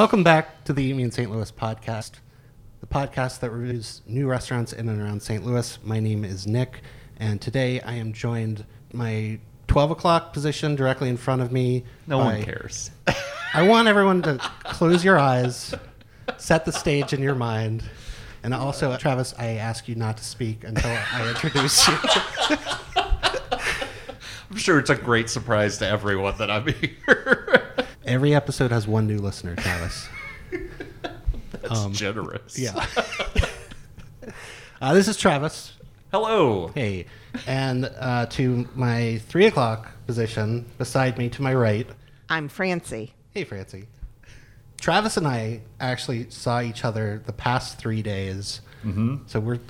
[0.00, 1.30] Welcome back to the Eat Me in St.
[1.30, 2.12] Louis podcast,
[2.80, 5.44] the podcast that reviews new restaurants in and around St.
[5.44, 5.78] Louis.
[5.84, 6.80] My name is Nick,
[7.18, 11.84] and today I am joined my 12 o'clock position directly in front of me.
[12.06, 12.90] No by- one cares.
[13.52, 15.74] I want everyone to close your eyes,
[16.38, 17.84] set the stage in your mind,
[18.42, 21.98] and also, Travis, I ask you not to speak until I introduce you.
[24.50, 27.66] I'm sure it's a great surprise to everyone that I'm here.
[28.10, 30.08] Every episode has one new listener, Travis.
[31.52, 32.58] That's Um, generous.
[32.58, 32.84] Yeah.
[34.82, 35.74] uh, this is Travis.
[36.10, 36.72] Hello.
[36.74, 37.06] Hey,
[37.46, 41.88] and uh, to my three o'clock position beside me to my right.
[42.28, 43.14] I'm Francie.
[43.32, 43.86] Hey, Francie.
[44.80, 49.18] Travis and I actually saw each other the past three days, mm-hmm.
[49.28, 49.60] so we're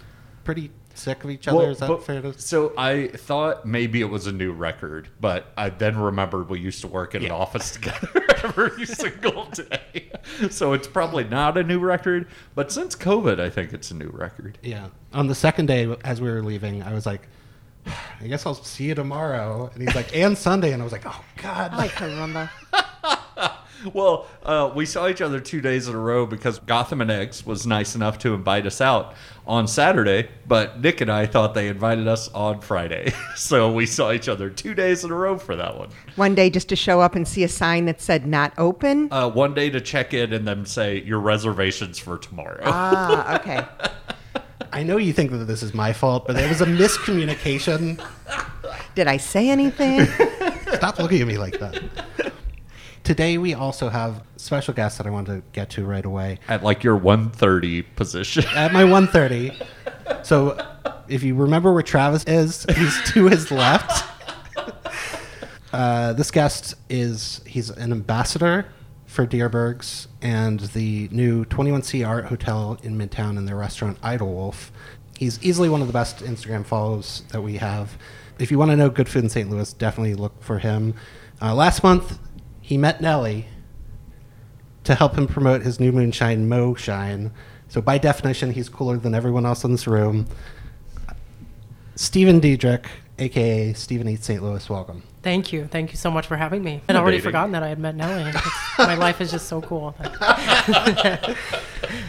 [0.44, 0.70] pretty
[1.00, 1.58] sick of each other.
[1.58, 2.38] Well, is that but- fair to?
[2.38, 6.80] so I thought maybe it was a new record, but I then remembered we used
[6.82, 8.08] to work in an office together
[8.44, 10.10] every single day.
[10.50, 14.10] So it's probably not a new record, but since COVID, I think it's a new
[14.10, 14.58] record.
[14.62, 14.88] Yeah.
[15.12, 17.26] On the second day, as we were leaving, I was like,
[18.20, 21.06] "I guess I'll see you tomorrow." And he's like, "And Sunday," and I was like,
[21.06, 22.50] "Oh God." I like Caramba.
[23.94, 27.44] Well, uh, we saw each other two days in a row because Gotham and Eggs
[27.44, 29.14] was nice enough to invite us out
[29.46, 33.12] on Saturday, but Nick and I thought they invited us on Friday.
[33.36, 35.88] so we saw each other two days in a row for that one.
[36.16, 39.12] One day just to show up and see a sign that said not open.
[39.12, 42.60] Uh, one day to check in and then say your reservations for tomorrow.
[42.64, 43.66] ah, okay.
[44.72, 48.00] I know you think that this is my fault, but there was a miscommunication.
[48.94, 50.06] Did I say anything?
[50.74, 52.29] Stop looking at me like that.
[53.10, 56.38] Today we also have special guests that I want to get to right away.
[56.46, 58.44] At like your 130 position.
[58.54, 59.50] At my 130.
[60.22, 60.56] So
[61.08, 64.06] if you remember where Travis is, he's to his left.
[65.72, 68.66] Uh, this guest is he's an ambassador
[69.06, 74.72] for Dierbergs and the new 21C Art Hotel in Midtown and their restaurant Idol Wolf.
[75.16, 77.96] He's easily one of the best Instagram follows that we have.
[78.40, 79.48] If you want to know good food in St.
[79.48, 80.94] Louis, definitely look for him.
[81.40, 82.18] Uh, last month,
[82.70, 83.46] he met Nelly
[84.84, 87.32] to help him promote his new moonshine, Mo Shine.
[87.66, 90.28] So by definition, he's cooler than everyone else in this room.
[91.96, 92.86] Stephen Diedrich,
[93.18, 94.40] aka Stephen Eats St.
[94.40, 95.02] Louis, welcome.
[95.22, 95.66] Thank you.
[95.66, 96.80] Thank you so much for having me.
[96.88, 97.28] I'd already Dating.
[97.28, 98.22] forgotten that I had met Nelly.
[98.30, 98.46] It's-
[98.78, 99.94] my life is just so cool.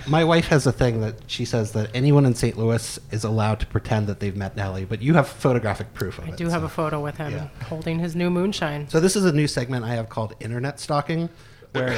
[0.08, 2.58] My wife has a thing that she says that anyone in St.
[2.58, 6.26] Louis is allowed to pretend that they've met Nelly, but you have photographic proof of
[6.26, 6.34] I it.
[6.34, 6.66] I do have so.
[6.66, 7.48] a photo with him Yeah.
[7.66, 8.88] holding his new moonshine.
[8.90, 11.30] So this is a new segment I have called Internet Stalking,
[11.72, 11.98] where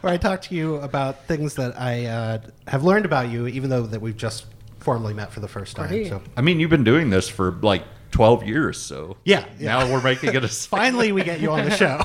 [0.00, 3.70] where I talk to you about things that I uh, have learned about you, even
[3.70, 4.46] though that we've just
[4.80, 5.88] formally met for the first time.
[5.88, 6.08] Great.
[6.08, 7.84] So I mean, you've been doing this for like
[8.16, 9.18] 12 years, so.
[9.24, 9.78] Yeah, yeah.
[9.78, 10.48] Now we're making it a.
[10.48, 12.00] finally, we get you on the show.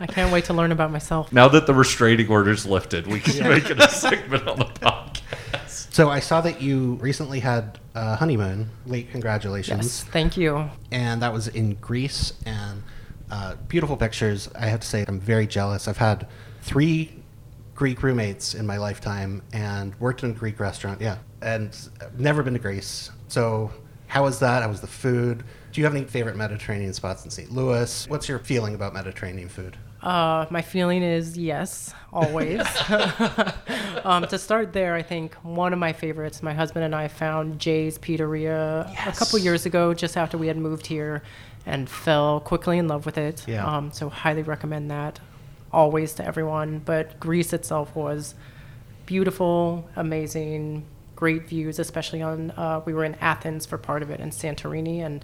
[0.00, 1.30] I can't wait to learn about myself.
[1.34, 5.92] Now that the restraining order's lifted, we can make it a segment on the podcast.
[5.92, 8.70] So I saw that you recently had a honeymoon.
[8.86, 9.84] Late congratulations.
[9.84, 10.04] Yes.
[10.04, 10.70] Thank you.
[10.92, 12.82] and that was in Greece and
[13.30, 14.48] uh, beautiful pictures.
[14.54, 15.88] I have to say, I'm very jealous.
[15.88, 16.26] I've had
[16.62, 17.12] three
[17.74, 21.02] Greek roommates in my lifetime and worked in a Greek restaurant.
[21.02, 21.76] Yeah, and
[22.16, 23.10] never been to Greece.
[23.28, 23.70] So,
[24.10, 24.64] how was that?
[24.64, 25.44] How was the food?
[25.70, 27.52] Do you have any favorite Mediterranean spots in St.
[27.52, 28.08] Louis?
[28.08, 29.76] What's your feeling about Mediterranean food?
[30.02, 32.60] Uh, my feeling is yes, always.
[34.04, 37.60] um, to start there, I think one of my favorites, my husband and I found
[37.60, 41.22] Jay's Pizzeria a couple years ago, just after we had moved here,
[41.64, 43.46] and fell quickly in love with it.
[43.46, 43.64] Yeah.
[43.64, 45.20] Um, so highly recommend that,
[45.72, 46.80] always to everyone.
[46.80, 48.34] But Greece itself was
[49.06, 50.84] beautiful, amazing,
[51.20, 52.50] great views, especially on.
[52.52, 55.22] Uh, we were in Athens for part of it, and Santorini, and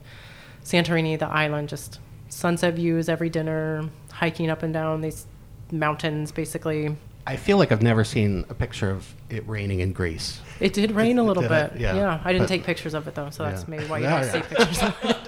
[0.63, 1.99] Santorini, the island, just
[2.29, 5.27] sunset views every dinner, hiking up and down these
[5.73, 6.95] mountains, basically.
[7.27, 10.41] I feel like I've never seen a picture of it raining in Greece.
[10.61, 11.73] It did rain a little Did it?
[11.75, 11.81] bit.
[11.81, 11.95] Yeah.
[11.97, 12.21] Yeah.
[12.25, 13.69] I didn't But- take pictures of it though, so that's Yeah.
[13.69, 15.17] maybe why you Yeah, don't see pictures of it.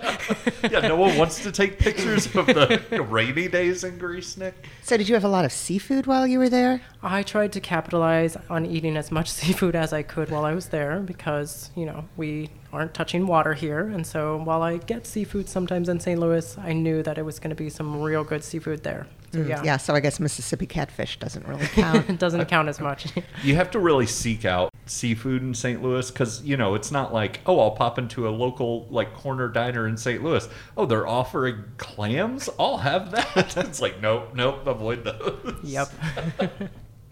[0.71, 4.67] Yeah, no one wants to take pictures of the rainy days in Greece, Nick.
[4.83, 6.83] So, did you have a lot of seafood while you were there?
[7.03, 10.67] I tried to capitalize on eating as much seafood as I could while I was
[10.69, 13.87] there because, you know, we aren't touching water here.
[13.89, 16.21] And so while I get seafood sometimes in St.
[16.21, 19.07] Louis, I knew that it was going to be some real good seafood there.
[19.33, 19.63] So, yeah.
[19.63, 22.09] Yeah, so I guess Mississippi catfish doesn't really count.
[22.09, 23.07] it doesn't count as much.
[23.45, 25.83] You have to really seek out seafood in St.
[25.83, 29.49] Louis because you know it's not like oh I'll pop into a local like corner
[29.49, 30.23] diner in St.
[30.23, 30.49] Louis.
[30.77, 32.49] Oh, they're offering clams.
[32.59, 33.57] I'll have that.
[33.57, 35.55] it's like nope, nope, avoid those.
[35.63, 35.89] yep.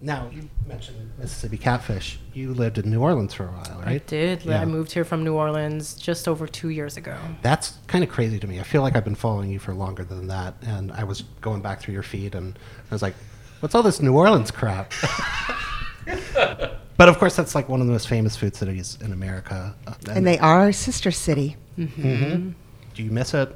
[0.01, 2.19] Now, you mentioned Mississippi catfish.
[2.35, 4.03] You lived in New Orleans for a while, right?
[4.03, 4.45] I did.
[4.45, 4.61] Yeah.
[4.61, 7.17] I moved here from New Orleans just over two years ago.
[7.41, 8.61] That's kind of crazy to me.
[8.61, 11.63] I feel like I've been following you for longer than that, and I was going
[11.63, 12.59] back through your feed, and
[12.91, 13.15] I was like,
[13.61, 14.93] What's all this New Orleans crap?
[16.05, 19.75] but of course, that's like one of the most famous food cities in America.
[19.87, 21.57] Uh, And they are our sister city.
[21.77, 23.55] Do you miss it?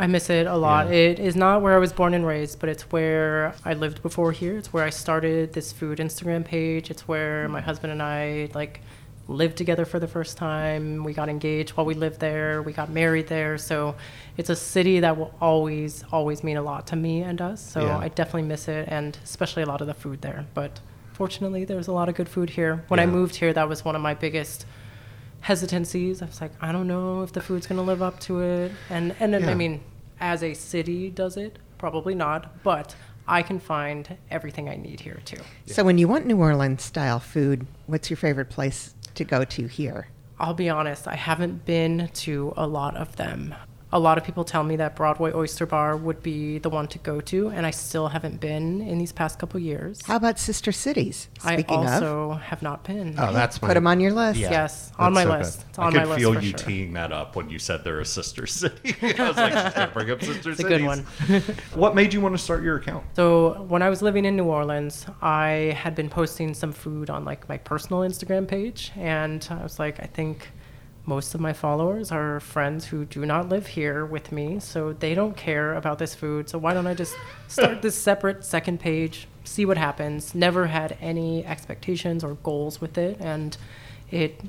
[0.00, 0.86] I miss it a lot.
[0.86, 0.94] Yeah.
[0.94, 4.32] It is not where I was born and raised, but it's where I lived before
[4.32, 4.56] here.
[4.56, 6.90] It's where I started this food Instagram page.
[6.90, 7.52] It's where mm-hmm.
[7.52, 8.80] my husband and I like
[9.28, 11.04] lived together for the first time.
[11.04, 12.62] We got engaged while we lived there.
[12.62, 13.58] We got married there.
[13.58, 13.94] So
[14.38, 17.60] it's a city that will always, always mean a lot to me and us.
[17.60, 17.98] So Yeah.
[17.98, 20.46] I definitely miss it, and especially a lot of the food there.
[20.54, 20.80] But
[21.12, 22.84] fortunately, there's a lot of good food here.
[22.88, 24.64] When I moved here, that was one of my biggest
[25.40, 26.22] hesitancies.
[26.22, 29.14] I was like, I don't know if the food's gonna live up to it, and
[29.20, 29.50] and then, Yeah.
[29.50, 29.80] I mean,
[30.20, 32.94] as a city does it, probably not, but
[33.26, 35.40] I can find everything I need here too.
[35.66, 39.66] So when you want New Orleans style food, what's your favorite place to go to
[39.66, 40.08] here?
[40.38, 43.54] I'll be honest, I haven't been to a lot of them.
[43.92, 46.98] A lot of people tell me that Broadway Oyster Bar would be the one to
[46.98, 50.00] go to, and I still haven't been in these past couple years.
[50.04, 51.28] How about sister cities?
[51.44, 53.16] I Speaking of, also have not been.
[53.18, 53.66] Oh, that's my.
[53.68, 54.38] put them on your list.
[54.38, 54.50] Yeah.
[54.50, 55.58] yes, on my that's so list.
[55.58, 55.68] good.
[55.70, 56.58] It's I on could my list feel you sure.
[56.58, 58.94] teeing that up when you said they're a sister city.
[59.02, 61.00] I was like, you can't bring up sister It's a good one.
[61.74, 63.04] what made you want to start your account?
[63.16, 67.24] So when I was living in New Orleans, I had been posting some food on
[67.24, 70.48] like my personal Instagram page, and I was like, I think
[71.06, 75.14] most of my followers are friends who do not live here with me, so they
[75.14, 76.48] don't care about this food.
[76.48, 77.14] So why don't I just
[77.48, 80.34] start this separate second page, see what happens?
[80.34, 83.56] Never had any expectations or goals with it, and
[84.10, 84.40] it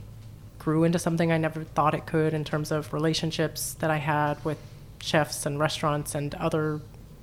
[0.59, 4.43] grew into something I never thought it could in terms of relationships that I had
[4.45, 4.59] with
[5.01, 6.81] chefs and restaurants and other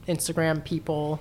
[0.09, 1.21] Instagram people.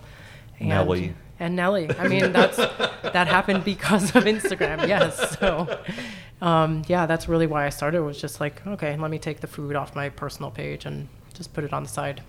[0.60, 1.14] And, Nelly.
[1.40, 1.90] And Nelly.
[2.00, 4.88] I mean, that's that happened because of Instagram.
[4.88, 5.38] Yes.
[5.38, 5.80] So,
[6.42, 8.04] um, yeah, that's really why I started.
[8.04, 11.54] Was just like, okay, let me take the food off my personal page and just
[11.54, 12.22] put it on the side.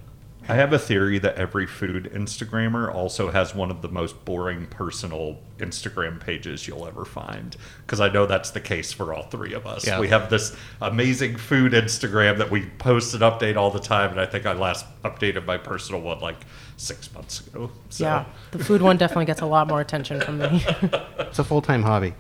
[0.51, 4.67] I have a theory that every food Instagrammer also has one of the most boring
[4.67, 7.55] personal Instagram pages you'll ever find.
[7.85, 9.87] Because I know that's the case for all three of us.
[9.87, 10.01] Yeah.
[10.01, 14.13] We have this amazing food Instagram that we post and update all the time.
[14.13, 16.47] And I think I last updated my personal one like
[16.79, 17.71] six months ago.
[17.91, 18.05] So.
[18.05, 20.65] Yeah, the food one definitely gets a lot more attention from me.
[21.19, 22.15] It's a full time hobby.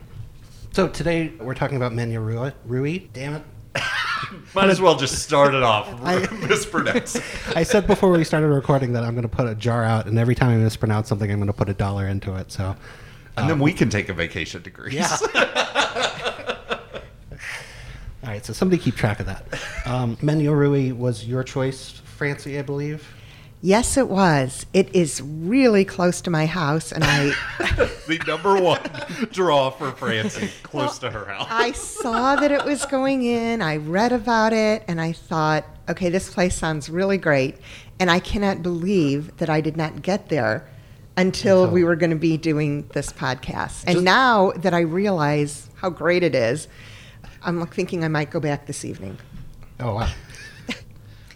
[0.72, 2.52] So today we're talking about Menya Rui.
[2.64, 2.98] Rui.
[3.12, 3.42] Damn it.
[4.54, 5.88] Might as well just start it off.
[6.04, 7.16] I- Mispronounce.
[7.56, 10.18] I said before we started recording that I'm going to put a jar out, and
[10.18, 12.52] every time I mispronounce something, I'm going to put a dollar into it.
[12.52, 12.76] So,
[13.36, 14.94] And then we can take a vacation to Greece.
[14.94, 15.16] Yeah.
[18.22, 18.44] all right.
[18.44, 19.44] So somebody keep track of that.
[19.86, 23.06] Um, Menya Rui was your choice, Francie, I believe.
[23.60, 24.66] Yes, it was.
[24.72, 27.32] It is really close to my house, and I
[28.06, 28.80] the number one
[29.32, 31.48] draw for Francie, close to her house.
[31.50, 33.60] I saw that it was going in.
[33.60, 37.56] I read about it, and I thought, okay, this place sounds really great.
[37.98, 40.68] And I cannot believe that I did not get there
[41.16, 43.82] until Until- we were going to be doing this podcast.
[43.88, 46.68] And Just- now that I realize how great it is,
[47.42, 49.18] I'm thinking I might go back this evening.
[49.80, 50.10] Oh wow.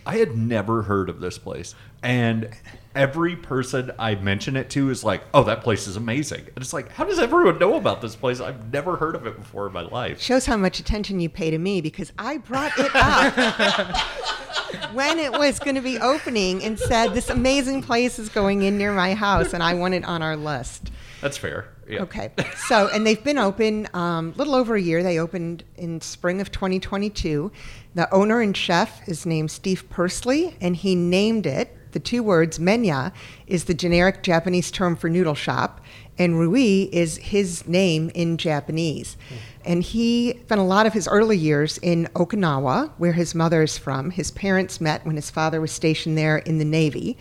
[0.07, 1.75] I had never heard of this place.
[2.03, 2.51] And
[2.95, 6.41] every person I mention it to is like, oh, that place is amazing.
[6.41, 8.41] And it's like, how does everyone know about this place?
[8.41, 10.21] I've never heard of it before in my life.
[10.21, 13.97] Shows how much attention you pay to me because I brought it up
[14.93, 18.79] when it was going to be opening and said this amazing place is going in
[18.79, 20.91] near my house, and I want it on our list.
[21.21, 21.69] That's fair.
[21.89, 22.03] Yeah.
[22.03, 22.32] Okay.
[22.56, 25.03] So, and they've been open a um, little over a year.
[25.03, 27.53] They opened in spring of 2022.
[27.94, 31.77] The owner and chef is named Steve Pursley, and he named it.
[31.93, 33.13] The two words menya
[33.46, 35.82] is the generic Japanese term for noodle shop,
[36.19, 39.19] and Rui is his name in Japanese.
[39.29, 39.34] Hmm.
[39.65, 43.77] And he spent a lot of his early years in Okinawa, where his mother is
[43.77, 44.11] from.
[44.11, 47.19] His parents met when his father was stationed there in the Navy.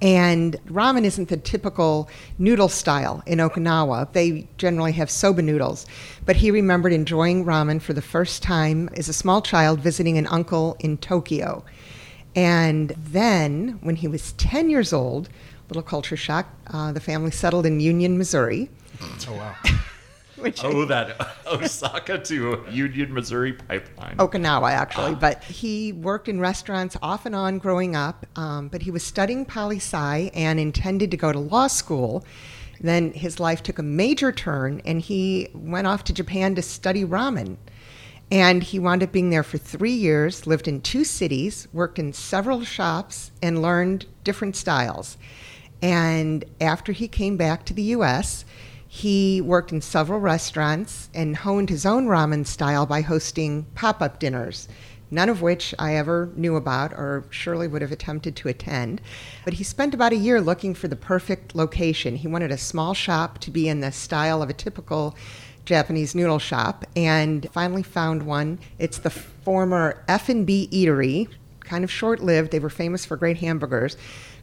[0.00, 4.12] And ramen isn't the typical noodle style in Okinawa.
[4.12, 5.86] They generally have soba noodles.
[6.24, 10.26] But he remembered enjoying ramen for the first time as a small child visiting an
[10.28, 11.64] uncle in Tokyo.
[12.36, 15.28] And then, when he was 10 years old,
[15.68, 18.70] little culture shock, uh, the family settled in Union, Missouri.
[19.00, 19.54] Oh wow.
[20.42, 21.16] Which Oh, that
[21.46, 24.16] Osaka to Union, Missouri pipeline.
[24.16, 25.14] Okinawa, actually.
[25.14, 28.26] But he worked in restaurants off and on growing up.
[28.36, 32.24] Um, but he was studying poli sci and intended to go to law school.
[32.80, 37.04] Then his life took a major turn, and he went off to Japan to study
[37.04, 37.56] ramen.
[38.30, 42.12] And he wound up being there for three years, lived in two cities, worked in
[42.12, 45.16] several shops, and learned different styles.
[45.80, 48.44] And after he came back to the U.S.,
[48.88, 54.18] he worked in several restaurants and honed his own ramen style by hosting pop up
[54.18, 54.66] dinners
[55.10, 59.00] none of which I ever knew about or surely would have attempted to attend.
[59.44, 62.16] But he spent about a year looking for the perfect location.
[62.16, 65.16] He wanted a small shop to be in the style of a typical
[65.64, 68.58] Japanese noodle shop and finally found one.
[68.78, 71.28] It's the former F&B Eatery,
[71.60, 72.50] kind of short-lived.
[72.50, 73.96] They were famous for great hamburgers.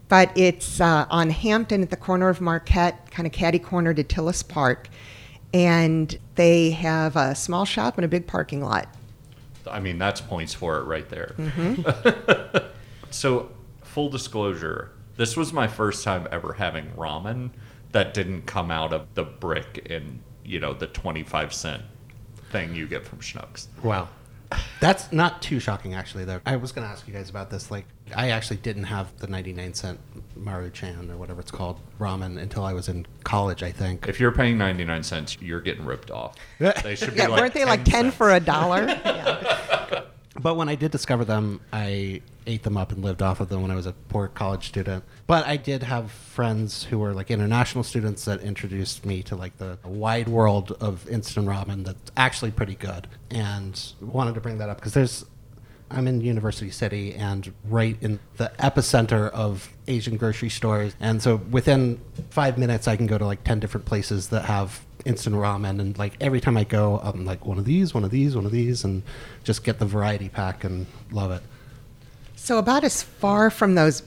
[0.07, 4.03] But it's uh, on Hampton at the corner of Marquette, kind of catty corner to
[4.03, 4.89] Tilles Park.
[5.53, 8.87] And they have a small shop and a big parking lot.
[9.69, 11.33] I mean, that's points for it right there.
[11.37, 12.67] Mm-hmm.
[13.09, 13.49] so,
[13.83, 17.51] full disclosure, this was my first time ever having ramen
[17.91, 21.83] that didn't come out of the brick in, you know, the 25 cent
[22.51, 23.67] thing you get from Schnucks.
[23.81, 24.09] Wow.
[24.79, 26.25] That's not too shocking, actually.
[26.25, 27.71] Though I was going to ask you guys about this.
[27.71, 27.85] Like,
[28.15, 29.99] I actually didn't have the 99 cent
[30.37, 33.63] Maruchan or whatever it's called ramen until I was in college.
[33.63, 34.07] I think.
[34.07, 36.35] If you're paying 99 cents, you're getting ripped off.
[36.59, 38.15] They should be Yeah, like weren't they like 10 cents.
[38.15, 38.85] for a dollar?
[39.05, 40.01] yeah.
[40.37, 43.61] But when I did discover them, I ate them up and lived off of them
[43.61, 45.03] when I was a poor college student.
[45.27, 49.57] But I did have friends who were like international students that introduced me to like
[49.57, 53.07] the wide world of instant ramen that's actually pretty good.
[53.31, 55.25] And wanted to bring that up because there's
[55.89, 60.95] I'm in University City and right in the epicenter of Asian grocery stores.
[60.99, 62.01] And so within
[62.31, 65.79] five minutes, I can go to like 10 different places that have instant ramen.
[65.79, 68.45] And like every time I go, I'm like one of these, one of these, one
[68.45, 69.03] of these, and
[69.43, 71.43] just get the variety pack and love it.
[72.35, 74.03] So, about as far from those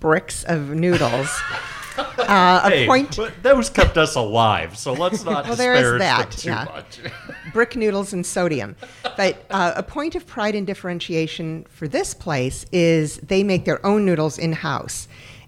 [0.00, 1.28] bricks of noodles,
[2.18, 3.16] uh, a Hey, point.
[3.16, 6.64] but those kept us alive, so let's not Well, there is that, too yeah.
[6.64, 7.00] much.
[7.52, 8.74] brick noodles and sodium.
[9.16, 13.84] But uh, a point of pride and differentiation for this place is they make their
[13.86, 15.06] own noodles in house.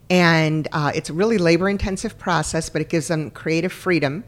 [0.09, 4.23] And uh, it's a really labor intensive process, but it gives them creative freedom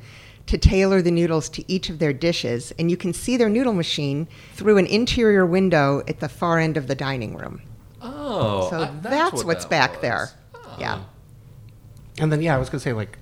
[0.47, 2.73] to tailor the noodles to each of their dishes.
[2.81, 6.77] And you can see their noodle machine through an interior window at the far end
[6.77, 7.63] of the dining room.
[8.03, 10.01] Oh, So I- that's, what what's that back was.
[10.03, 10.31] there.
[10.81, 11.01] Yeah.
[12.21, 13.19] And then, yeah, I was going to say, like,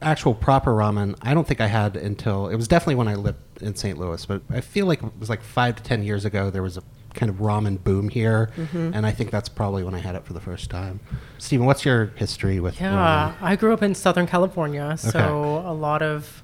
[0.00, 3.38] actual proper ramen, I don't think I had until it was definitely when I lived
[3.60, 3.98] in St.
[3.98, 6.76] Louis, but I feel like it was like five to 10 years ago, there was
[6.76, 6.82] a
[7.14, 8.50] kind of ramen boom here.
[8.56, 8.92] Mm-hmm.
[8.94, 11.00] And I think that's probably when I had it for the first time.
[11.38, 15.68] Stephen, what's your history with Yeah, I grew up in Southern California, so Okay.
[15.68, 16.42] a lot of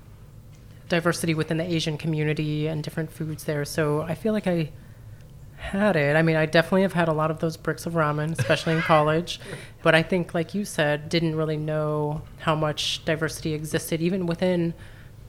[0.88, 3.64] diversity within the Asian community and different foods there.
[3.64, 4.70] So I feel like I
[5.58, 6.16] had it.
[6.16, 8.82] I mean, I definitely have had a lot of those bricks of ramen, especially in
[8.82, 9.40] college.
[9.80, 14.74] But I think, like you said, didn't really know how much diversity existed even within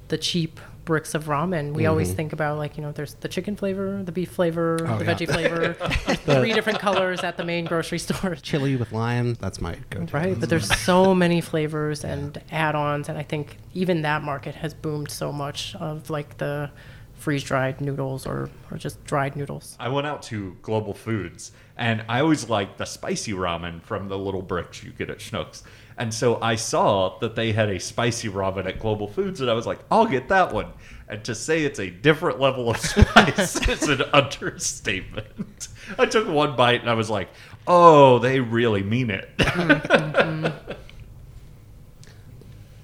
[0.07, 1.73] the cheap bricks of ramen.
[1.75, 4.91] We always think about like you know, there's the chicken flavor, the beef flavor, Mm-hmm.
[4.91, 5.13] Oh, the yeah.
[5.13, 5.73] veggie flavor.
[6.39, 8.35] Three different colors at the main grocery store.
[8.41, 10.17] Chili with lime, that's my go to.
[10.17, 14.73] Right, but there's so many flavors and add-ons, and I think even that market has
[14.73, 16.71] boomed so much of like the
[17.19, 19.75] freeze-dried noodles or, or just dried noodles.
[19.79, 24.17] I went out to Global Foods, and I always liked the spicy ramen from the
[24.17, 25.63] little bricks you get at Schnucks.
[25.97, 29.53] And so I saw that they had a spicy ramen at Global Foods, and I
[29.53, 30.71] was like, I'll get that one.
[31.09, 35.67] And to say it's a different level of spice is an understatement.
[35.97, 37.29] I took one bite and I was like,
[37.67, 39.29] oh, they really mean it.
[39.37, 40.71] Mm, mm-hmm.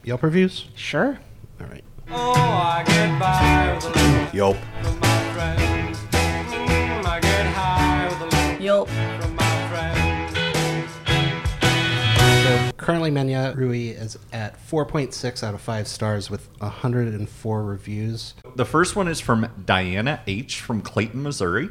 [0.04, 0.66] Yelp reviews?
[0.76, 1.20] Sure.
[1.62, 1.84] All right.
[2.18, 4.58] Oh, I get by with a little Yelp.
[4.82, 5.98] from my friends.
[6.12, 8.88] Mm, I get high with a little Yup.
[8.88, 10.38] from my friends.
[12.44, 18.34] So currently, Menya Rui is at 4.6 out of 5 stars with 104 reviews.
[18.56, 20.62] The first one is from Diana H.
[20.62, 21.70] from Clayton, Missouri.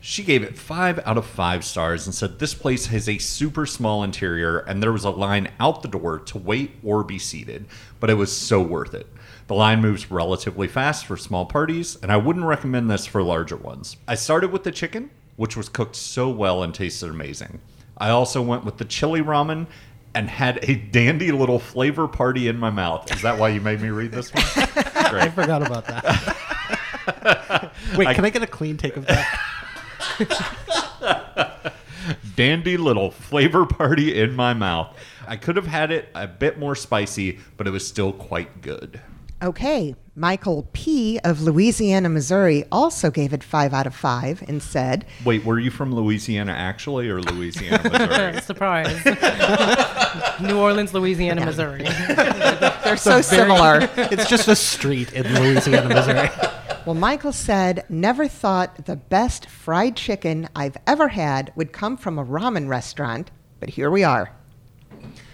[0.00, 3.66] She gave it five out of five stars and said this place has a super
[3.66, 7.66] small interior and there was a line out the door to wait or be seated,
[7.98, 9.08] but it was so worth it.
[9.48, 13.56] The line moves relatively fast for small parties, and I wouldn't recommend this for larger
[13.56, 13.96] ones.
[14.06, 17.60] I started with the chicken, which was cooked so well and tasted amazing.
[17.96, 19.66] I also went with the chili ramen
[20.14, 23.10] and had a dandy little flavor party in my mouth.
[23.10, 24.44] Is that why you made me read this one?
[24.56, 27.72] I forgot about that.
[27.96, 29.40] Wait, I- can I get a clean take of that?
[32.36, 34.94] dandy little flavor party in my mouth.
[35.26, 39.00] I could have had it a bit more spicy, but it was still quite good.
[39.40, 41.20] Okay, Michael P.
[41.22, 45.70] of Louisiana, Missouri also gave it five out of five and said, Wait, were you
[45.70, 48.40] from Louisiana actually, or Louisiana, Missouri?
[48.42, 49.04] Surprise.
[50.40, 51.84] New Orleans, Louisiana, Missouri.
[51.84, 53.88] they're so similar.
[53.96, 56.30] it's just a street in Louisiana, Missouri.
[56.84, 62.18] Well, Michael said, never thought the best fried chicken I've ever had would come from
[62.18, 63.30] a ramen restaurant,
[63.60, 64.34] but here we are.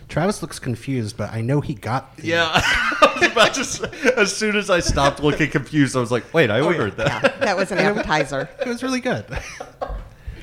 [0.08, 4.12] Travis looks confused, but I know he got the yeah, I was about to say,
[4.16, 7.40] as soon as I stopped looking confused, I was like, "Wait, I oh, ordered that."
[7.40, 8.48] That was an appetizer.
[8.60, 9.24] It was really good.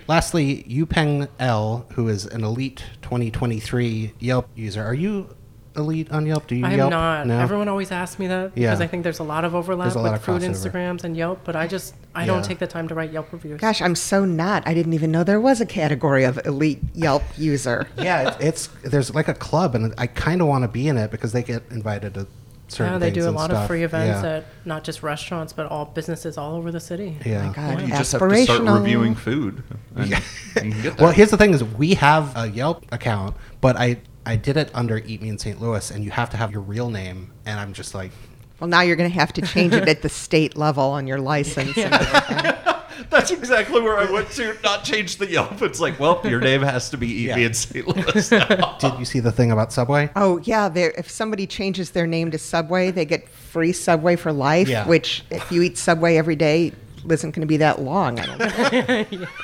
[0.08, 4.84] Lastly, Yupeng L, who is an elite 2023 Yelp user.
[4.84, 5.36] Are you
[5.76, 6.48] elite on Yelp?
[6.48, 6.90] Do you I am Yelp?
[6.92, 7.28] not.
[7.28, 7.40] No?
[7.40, 8.84] Everyone always asks me that because Yeah.
[8.84, 10.72] I think there's a lot of overlap a lot with of food crossover.
[10.72, 12.28] Instagrams and Yelp, but I just I Yeah.
[12.28, 13.60] don't take the time to write Yelp reviews.
[13.62, 14.68] Gosh, I'm so not.
[14.68, 17.88] I didn't even know there was a category of elite Yelp user.
[17.98, 20.98] yeah, it- it's there's like a club, and I kind of want to be in
[20.98, 22.28] it because they get invited to
[22.68, 23.64] certain Yeah, they do a lot stuff.
[23.64, 24.30] of free events Yeah.
[24.38, 27.18] at not just restaurants, but all businesses all over the city.
[27.26, 27.48] yeah.
[27.48, 29.62] My God, You just have to start reviewing food.
[29.96, 30.20] And Yeah.
[30.56, 31.00] you can get.
[31.02, 34.70] Well, here's the thing: is we have a Yelp account, but I I did it
[34.74, 35.60] under Eat Me in St.
[35.62, 38.12] Louis, and you have to have your real name, and I'm just like,
[38.60, 41.20] Well, now you're going to have to change it at the state level on your
[41.20, 41.78] license.
[41.78, 41.92] and.
[43.10, 44.56] That's exactly where I went to.
[44.64, 45.62] Not change the Yelp.
[45.62, 47.48] It's like, well, your name has to be Eat Me Yeah.
[47.48, 47.86] in St.
[47.88, 48.78] Louis now.
[48.80, 50.10] did you see the thing about Subway?
[50.16, 50.72] Oh yeah.
[50.74, 54.70] If somebody changes their name to Subway, they get free Subway for life.
[54.70, 54.88] Yeah.
[54.88, 56.72] Which, if you eat Subway every day,
[57.10, 58.20] isn't going to be that long.
[58.20, 59.30] I don't think.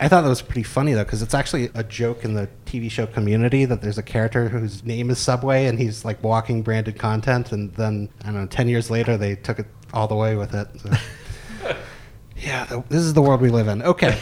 [0.00, 2.90] I thought that was pretty funny though, because it's actually a joke in the TV
[2.90, 6.98] show Community that there's a character whose name is Subway, and he's like walking branded
[6.98, 10.36] content, and then I don't know, ten years later they took it all the way
[10.36, 10.68] with it.
[10.80, 10.90] So.
[12.42, 13.82] yeah, th- this is the world we live in.
[13.82, 14.10] Okay,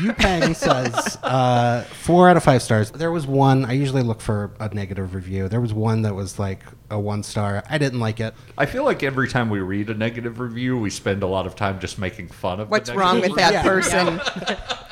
[0.00, 2.90] Yupeng says uh, four out of five stars.
[2.92, 3.64] There was one.
[3.64, 5.48] I usually look for a negative review.
[5.48, 7.64] There was one that was like a one star.
[7.68, 8.34] I didn't like it.
[8.56, 11.56] I feel like every time we read a negative review, we spend a lot of
[11.56, 12.68] time just making fun of.
[12.68, 14.20] the What's wrong negative with that person?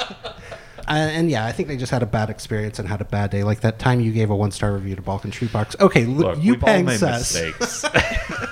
[0.88, 3.30] Uh, and yeah, I think they just had a bad experience and had a bad
[3.30, 3.44] day.
[3.44, 5.76] Like that time you gave a one star review to Balkan Treat Box.
[5.80, 7.84] Okay, Look, Look, we've all Yupeng made says mistakes.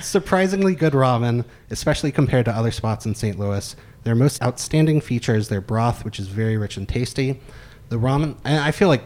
[0.00, 3.38] surprisingly good ramen, especially compared to other spots in St.
[3.38, 3.76] Louis.
[4.02, 7.40] Their most outstanding feature is their broth, which is very rich and tasty.
[7.88, 9.02] The ramen, and I feel like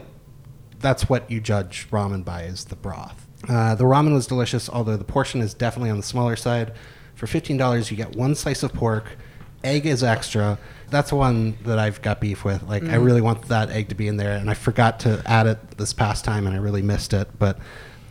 [0.79, 3.27] that's what you judge ramen by is the broth.
[3.49, 6.73] Uh, the ramen was delicious, although the portion is definitely on the smaller side.
[7.15, 9.17] For fifteen dollars, you get one slice of pork.
[9.63, 10.59] Egg is extra.
[10.91, 12.61] That's one that I've got beef with.
[12.63, 15.47] Like, I really want that egg to be in there, and I forgot to add
[15.47, 17.27] it this past time, and I really missed it.
[17.39, 17.57] But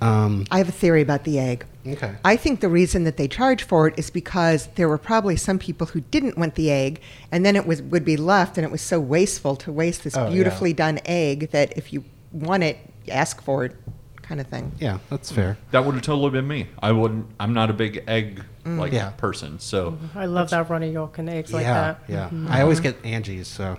[0.04, 1.64] um, I have a theory about the egg.
[1.86, 5.36] okay, I think the reason that they charge for it is because there were probably
[5.36, 7.00] some people who didn't want the egg,
[7.32, 10.16] and then it was would be left, and it was so wasteful to waste this
[10.16, 10.30] Oh, yeah.
[10.32, 12.78] beautifully done egg that if you want it,
[13.10, 13.76] ask for it,
[14.22, 14.72] kind of thing.
[14.78, 15.56] yeah, that's fair.
[15.70, 16.68] that would have totally been me.
[16.82, 17.26] I wouldn't.
[17.40, 19.10] I'm not a big egg like Yeah.
[19.10, 22.08] person, so I love that runny yolk and eggs like yeah, that.
[22.08, 22.46] Mm-hmm.
[22.46, 22.54] yeah.
[22.56, 23.78] I always get Angie's, so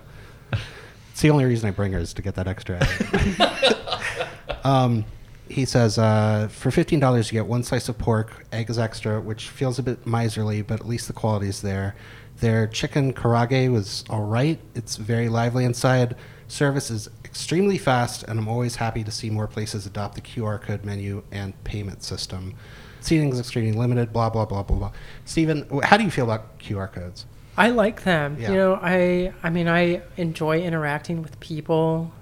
[1.10, 2.78] it's the only reason I bring her is to get that extra.
[2.80, 3.76] egg.
[4.64, 5.04] um,
[5.48, 9.20] he says uh, for fifteen dollars you get one slice of pork, egg is extra,
[9.20, 11.94] which feels a bit miserly, but at least the quality is there.
[12.38, 14.58] Their chicken karaage was all right.
[14.74, 16.16] It's very lively inside.
[16.48, 20.60] Service is extremely fast, and I'm always happy to see more places adopt the QR
[20.60, 22.54] code menu and payment system.
[23.00, 24.12] Seating is extremely limited.
[24.12, 24.92] Blah blah blah blah blah.
[25.24, 27.26] Stephen, how do you feel about QR codes?
[27.56, 28.36] I like them.
[28.38, 28.50] Yeah.
[28.50, 32.12] You know, I I mean I enjoy interacting with people,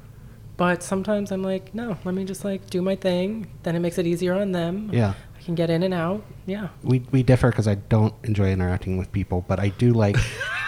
[0.57, 3.49] but sometimes I'm like, no, let me just like do my thing.
[3.63, 4.91] Then it makes it easier on them.
[4.93, 5.15] Yeah.
[5.37, 6.25] I can get in and out.
[6.47, 6.69] Yeah.
[6.83, 10.17] we we differ because I don't enjoy interacting with people, but I do like,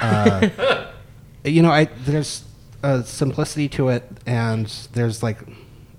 [0.00, 0.48] uh,
[1.44, 2.44] you know, I there's
[2.82, 5.38] a simplicity to it, and there's like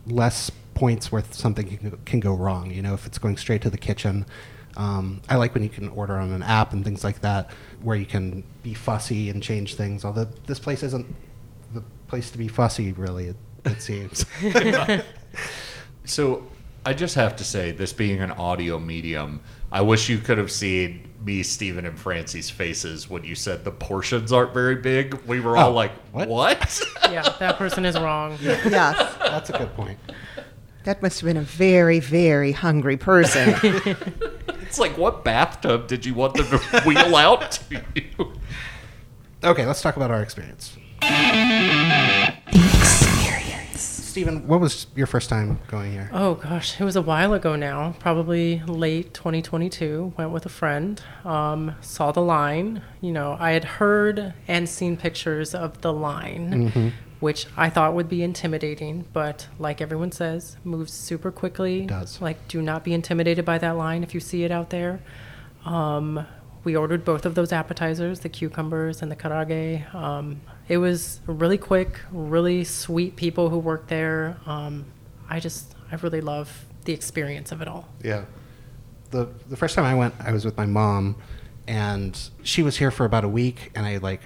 [0.06, 2.72] less points where something can go, can go wrong.
[2.72, 4.26] You know, if it's going straight to the kitchen.
[4.76, 7.50] Um, I like when you can order on an app and things like that,
[7.82, 10.06] where you can be fussy and change things.
[10.06, 11.16] Although this place isn't
[11.74, 13.34] the place to be fussy, really.
[13.68, 14.26] It, it seems.
[16.06, 16.48] So
[16.86, 19.42] I just have to say, this being an audio medium,
[19.74, 23.72] I wish you could have seen me, Stephen, and Francie's faces when you said the
[23.72, 25.14] portions aren't very big.
[25.26, 26.30] We were all Oh, like, what?
[26.30, 28.38] "What?" Yeah, that person is wrong.
[28.42, 28.64] Yes,
[29.20, 30.00] That's a good point.
[30.86, 33.54] that must have been a very, very hungry person.
[34.62, 38.32] it's like, what bathtub did you want them to wheel out to you?
[39.44, 40.78] Okay, let's talk about our experience.
[44.18, 46.10] Stephen, what was your first time going here?
[46.12, 47.94] Oh gosh, it was a while ago now.
[48.00, 50.14] Probably late 2022.
[50.18, 51.00] Went with a friend.
[51.24, 52.82] Um, saw the line.
[53.00, 58.10] You know, I had heard and seen pictures of the line, which I thought would
[58.10, 59.06] be intimidating.
[59.14, 61.86] But like everyone says, moves super quickly.
[61.86, 62.20] Does.
[62.20, 65.00] Like, do not be intimidated by that line if you see it out there.
[65.64, 66.26] Um,
[66.64, 69.94] we ordered both of those appetizers, the cucumbers and the karaage.
[69.94, 74.38] Um, it was really quick, really sweet people who worked there.
[74.46, 74.86] Um,
[75.30, 77.88] I just, I really love the experience of it all.
[78.04, 78.26] Yeah.
[79.12, 81.16] The the first time I went, I was with my mom,
[81.68, 84.22] and she was here for about a week, and I like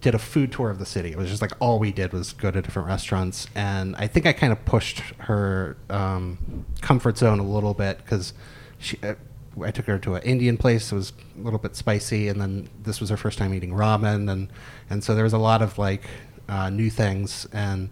[0.00, 1.10] did a food tour of the city.
[1.10, 4.26] It was just like all we did was go to different restaurants, and I think
[4.26, 8.32] I kind of pushed her um, comfort zone a little bit because
[8.78, 8.98] she.
[9.02, 9.14] Uh,
[9.60, 10.92] I took her to an Indian place.
[10.92, 14.30] It was a little bit spicy, and then this was her first time eating ramen,
[14.30, 14.48] and
[14.88, 16.02] and so there was a lot of like
[16.48, 17.46] uh, new things.
[17.52, 17.90] And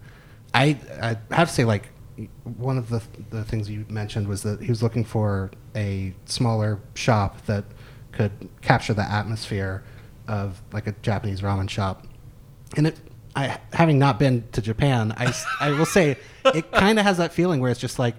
[0.53, 1.89] I I have to say like
[2.43, 6.79] one of the the things you mentioned was that he was looking for a smaller
[6.93, 7.65] shop that
[8.11, 9.83] could capture the atmosphere
[10.27, 12.05] of like a Japanese ramen shop.
[12.77, 12.97] And it,
[13.35, 16.17] I having not been to Japan, I, I will say
[16.53, 18.15] it kind of has that feeling where it's just like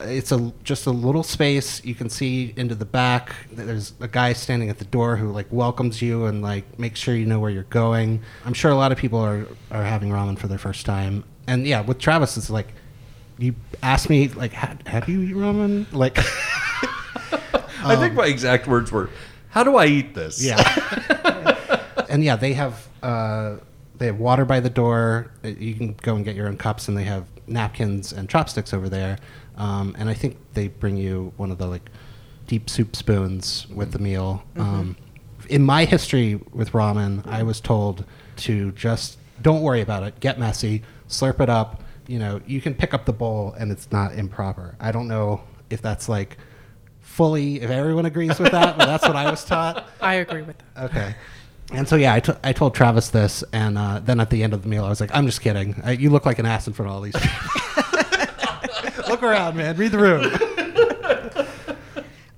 [0.00, 3.34] it's a just a little space you can see into the back.
[3.50, 7.14] There's a guy standing at the door who like welcomes you and like makes sure
[7.14, 8.22] you know where you're going.
[8.44, 11.24] I'm sure a lot of people are are having ramen for their first time.
[11.46, 12.68] And yeah, with Travis, it's like
[13.38, 15.86] you asked me like, how you eat ramen?
[15.92, 16.18] Like,
[17.84, 19.10] I think my exact words were,
[19.50, 21.86] "How do I eat this?" Yeah.
[22.08, 23.56] and yeah, they have uh,
[23.96, 25.30] they have water by the door.
[25.42, 28.88] You can go and get your own cups, and they have napkins and chopsticks over
[28.88, 29.18] there.
[29.58, 31.90] Um, and I think they bring you one of the like
[32.46, 34.42] deep soup spoons with the meal.
[34.56, 34.96] Um,
[35.48, 38.04] in my history with ramen, I was told
[38.38, 40.18] to just don't worry about it.
[40.20, 41.82] Get messy, slurp it up.
[42.06, 44.76] You know, you can pick up the bowl, and it's not improper.
[44.80, 46.38] I don't know if that's like
[47.00, 49.86] fully if everyone agrees with that, but that's what I was taught.
[50.00, 50.84] I agree with that.
[50.90, 51.14] Okay.
[51.70, 54.54] And so yeah, I, t- I told Travis this, and uh, then at the end
[54.54, 55.74] of the meal, I was like, "I'm just kidding.
[55.84, 57.60] Uh, you look like an ass in front of all these people.
[59.08, 59.76] look around, man.
[59.76, 61.48] Read the room."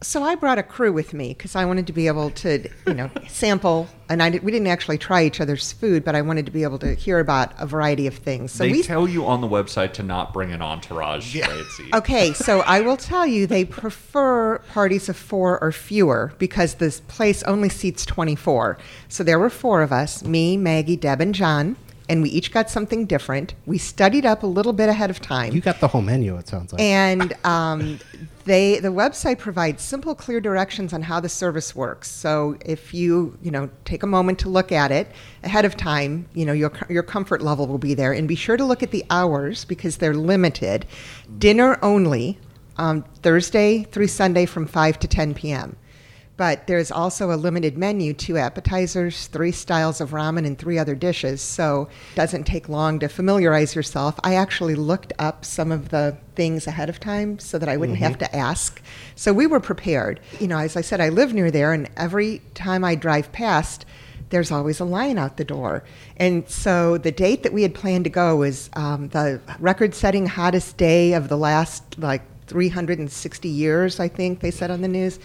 [0.03, 2.95] So I brought a crew with me because I wanted to be able to, you
[2.95, 3.87] know, sample.
[4.09, 6.63] And I did, we didn't actually try each other's food, but I wanted to be
[6.63, 8.51] able to hear about a variety of things.
[8.51, 11.39] So they we tell you on the website to not bring an entourage.
[11.39, 11.91] Tracy.
[11.93, 17.01] Okay, so I will tell you they prefer parties of four or fewer because this
[17.01, 18.79] place only seats 24.
[19.09, 21.77] So there were four of us me, Maggie, Deb, and John,
[22.11, 23.55] and we each got something different.
[23.67, 25.53] We studied up a little bit ahead of time.
[25.55, 26.37] You got the whole menu.
[26.37, 26.83] It sounds like.
[26.83, 28.01] and um,
[28.45, 33.37] they the website provides simple clear directions on how the service works so if you
[33.43, 35.07] you know take a moment to look at it
[35.45, 38.57] ahead of time you know your your comfort level will be there and be sure
[38.57, 40.87] to look at the hours because they're limited
[41.39, 42.39] dinner only
[42.79, 45.77] um, thursday through sunday from 5 to 10 p.m
[46.41, 50.95] but there's also a limited menu two appetizers three styles of ramen and three other
[50.95, 55.91] dishes so it doesn't take long to familiarize yourself i actually looked up some of
[55.91, 58.81] the things ahead of time so that i wouldn't have to ask
[59.15, 62.41] so we were prepared you know as i said i live near there and every
[62.55, 63.85] time i drive past
[64.31, 65.83] there's always a line out the door.
[66.17, 70.25] And so the date that we had planned to go was um, the record setting
[70.25, 75.19] hottest day of the last like 360 years, I think they said on the news.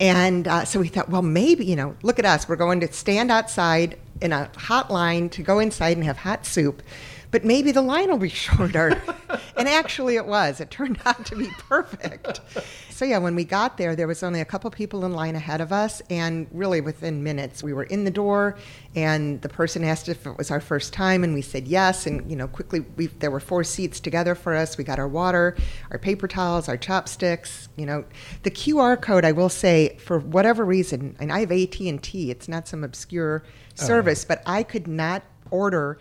[0.00, 2.48] And uh, so we thought, well, maybe, you know, look at us.
[2.48, 6.46] We're going to stand outside in a hot line to go inside and have hot
[6.46, 6.82] soup.
[7.30, 9.00] But maybe the line will be shorter.
[9.56, 10.60] and actually, it was.
[10.60, 12.40] It turned out to be perfect.
[12.90, 15.60] So, yeah, when we got there, there was only a couple people in line ahead
[15.60, 16.02] of us.
[16.10, 18.56] And really, within minutes, we were in the door.
[18.94, 21.24] And the person asked if it was our first time.
[21.24, 22.06] And we said yes.
[22.06, 24.76] And, you know, quickly, we, there were four seats together for us.
[24.76, 25.56] We got our water,
[25.90, 27.68] our paper towels, our chopsticks.
[27.76, 28.04] You know,
[28.42, 32.30] the QR code, I will say, for whatever reason, and I have AT&T.
[32.30, 33.84] It's not some obscure oh.
[33.84, 35.98] service, but I could not order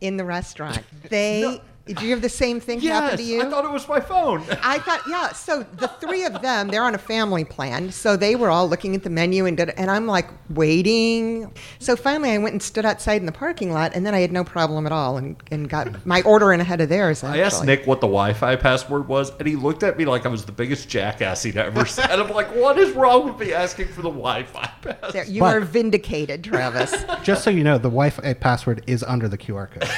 [0.00, 0.82] in the restaurant.
[1.08, 1.60] They
[1.94, 3.42] did you have the same thing happen to Yes, you?
[3.42, 4.42] I thought it was my phone.
[4.62, 5.32] I thought, yeah.
[5.32, 7.90] So the three of them, they're on a family plan.
[7.90, 11.52] So they were all looking at the menu, and did, and I'm like waiting.
[11.80, 14.30] So finally, I went and stood outside in the parking lot, and then I had
[14.32, 17.24] no problem at all, and, and got my order in ahead of theirs.
[17.24, 17.64] I asked.
[17.64, 20.52] Nick what the Wi-Fi password was, and he looked at me like I was the
[20.52, 22.06] biggest jackass he'd ever seen.
[22.08, 25.12] And I'm like, what is wrong with me asking for the Wi-Fi password?
[25.12, 26.94] There, you But- are vindicated, Travis.
[27.22, 29.88] Just so you know, the Wi-Fi password is under the QR code.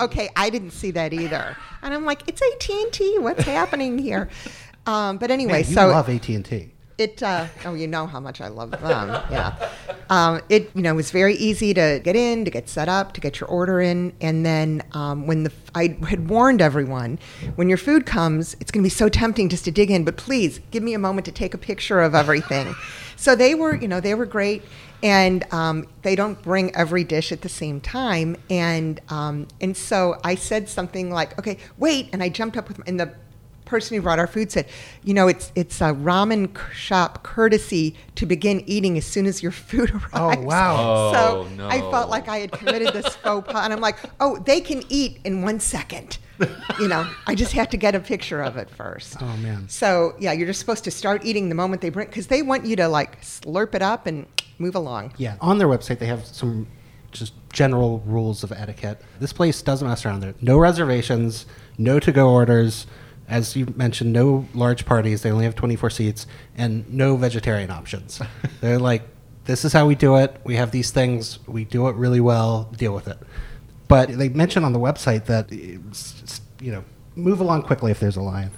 [0.00, 3.18] Okay, I didn't see that either, and I'm like, it's AT and T.
[3.18, 4.28] What's happening here?
[4.86, 6.72] Um, but anyway, Man, you so love AT and T.
[6.96, 8.80] It uh, oh, you know how much I love them.
[9.30, 9.54] Yeah,
[10.10, 13.20] um, it you know was very easy to get in, to get set up, to
[13.20, 17.18] get your order in, and then um, when the I had warned everyone
[17.54, 20.16] when your food comes, it's going to be so tempting just to dig in, but
[20.16, 22.74] please give me a moment to take a picture of everything.
[23.16, 24.62] so they were you know they were great,
[25.02, 30.18] and um, they don't bring every dish at the same time, and um, and so
[30.24, 33.12] I said something like, okay, wait, and I jumped up with and the
[33.64, 34.66] person who brought our food said,
[35.04, 39.42] "You know, it's it's a ramen c- shop courtesy to begin eating as soon as
[39.42, 41.12] your food arrives." Oh wow.
[41.12, 44.38] so Oh, I felt like I had committed this faux pas, and I'm like, "Oh,
[44.38, 46.18] they can eat in one second.
[46.78, 49.20] you know, I just have to get a picture of it first.
[49.20, 49.68] Oh man.
[49.68, 52.64] So yeah, you're just supposed to start eating the moment they bring, because they want
[52.64, 54.24] you to like slurp it up and
[54.58, 55.12] move along.
[55.16, 56.66] Yeah, on their website they have some
[57.12, 59.00] just general rules of etiquette.
[59.18, 60.34] This place doesn't mess around there.
[60.40, 61.46] No reservations,
[61.78, 62.86] no to-go orders,
[63.26, 65.22] As you mentioned, no large parties.
[65.22, 68.20] They only have 24 seats and no vegetarian options.
[68.60, 69.02] They're like,
[69.44, 70.38] this is how we do it.
[70.44, 71.38] We have these things.
[71.46, 72.70] We do it really well.
[72.76, 73.18] Deal with it.
[73.86, 76.84] But they mention on the website that, you know,
[77.16, 78.50] move along quickly if there's a line.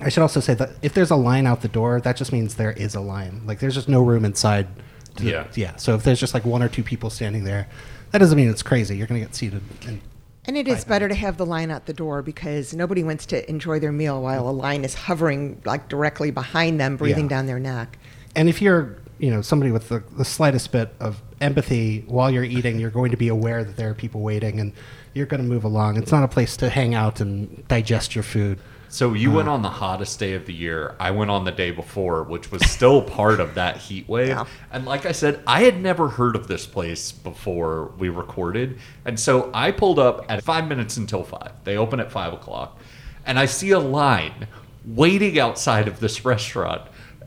[0.00, 2.54] I should also say that if there's a line out the door, that just means
[2.54, 3.42] there is a line.
[3.46, 4.68] Like there's just no room inside.
[5.16, 5.46] To, Yeah.
[5.54, 5.76] Yeah.
[5.76, 7.68] So if there's just like one or two people standing there,
[8.12, 8.96] that doesn't mean it's crazy.
[8.96, 9.62] You're going to get seated.
[9.86, 10.00] And
[10.46, 13.48] And it is better to have the line out the door because nobody wants to
[13.50, 17.28] enjoy their meal while a line is hovering like directly behind them, breathing Yeah.
[17.36, 17.98] down their neck.
[18.36, 22.44] and if you're, you know, somebody with the, the slightest bit of empathy while you're
[22.44, 24.72] eating, you're going to be aware that there are people waiting and
[25.12, 25.96] you're going to move along.
[25.96, 28.58] It's not a place to hang out and digest your food.
[28.88, 29.56] So you went uh-huh.
[29.56, 30.96] on the hottest day of the year.
[30.98, 34.28] I went on the day before, which was still part of that heat wave.
[34.28, 34.46] Yeah.
[34.70, 38.78] And like I said, I had never heard of this place before we recorded.
[39.04, 41.52] And so I pulled up at five minutes until five.
[41.64, 42.78] They open at five o'clock.
[43.26, 44.48] And I see a line
[44.86, 46.82] waiting outside of this restaurant.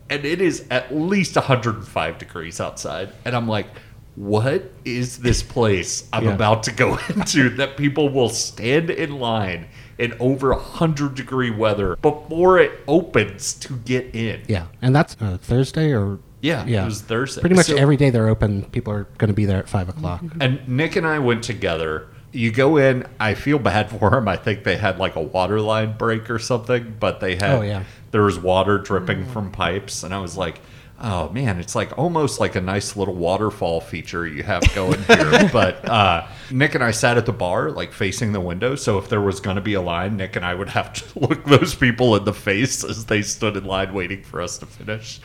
[0.09, 3.09] And it is at least 105 degrees outside.
[3.23, 3.67] And I'm like,
[4.15, 6.33] what is this place I'm Yeah.
[6.33, 11.95] about to go into that people will stand in line in over 100 degree weather
[11.97, 14.41] before it opens to get in?
[14.47, 14.67] Yeah.
[14.81, 16.19] And that's uh, Thursday or?
[16.41, 17.39] Yeah, yeah, it was Thursday.
[17.41, 19.89] Pretty much So- every day they're open, people are going to be there at five
[19.89, 20.23] o'clock.
[20.39, 22.07] And Nick and I went together.
[22.31, 24.27] You go in, I feel bad for him.
[24.27, 27.61] I think they had like a water line break or something, but they had Oh,
[27.61, 27.83] yeah.
[28.09, 30.59] there was water dripping from pipes and I was like,
[31.01, 35.49] "Oh man, it's like almost like a nice little waterfall feature you have going here."
[35.53, 39.09] but uh, Nick and I sat at the bar like facing the window, so if
[39.09, 41.75] there was going to be a line, Nick and I would have to look those
[41.75, 45.19] people in the face as they stood in line waiting for us to finish.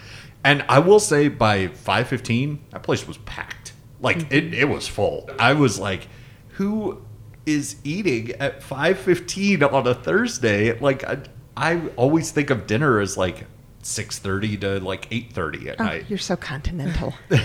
[0.44, 3.72] And I will say by 5:15, that place was packed.
[4.00, 5.28] Like it, it was full.
[5.38, 6.08] I was like,
[6.50, 7.02] who
[7.44, 10.78] is eating at 5:15 on a Thursday?
[10.78, 11.18] Like I,
[11.56, 13.46] I always think of dinner as like
[13.86, 16.04] 6:30 to like 8:30 at Oh, night.
[16.08, 17.14] you're so continental.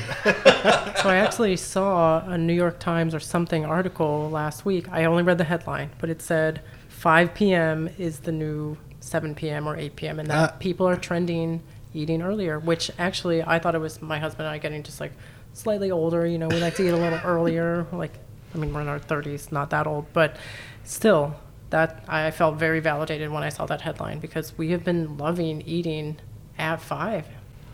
[1.02, 4.86] So I actually saw a New York Times or something article last week.
[4.92, 7.90] I only read the headline, but it said 5 p.m.
[7.98, 9.68] is the new 7 p.m.
[9.68, 10.20] or 8 p.m.
[10.20, 11.64] and that Uh, people are trending
[11.96, 15.14] eating earlier, which actually I thought it was my husband and I getting just like
[15.54, 16.28] slightly older.
[16.28, 17.88] You know, we like to eat a little earlier.
[17.92, 18.14] Like,
[18.54, 20.38] I mean, we're in our 30s, not that old, but
[20.84, 21.36] still,
[21.72, 25.62] that I felt very validated when I saw that headline because we have been loving
[25.66, 26.18] eating
[26.62, 27.26] at five.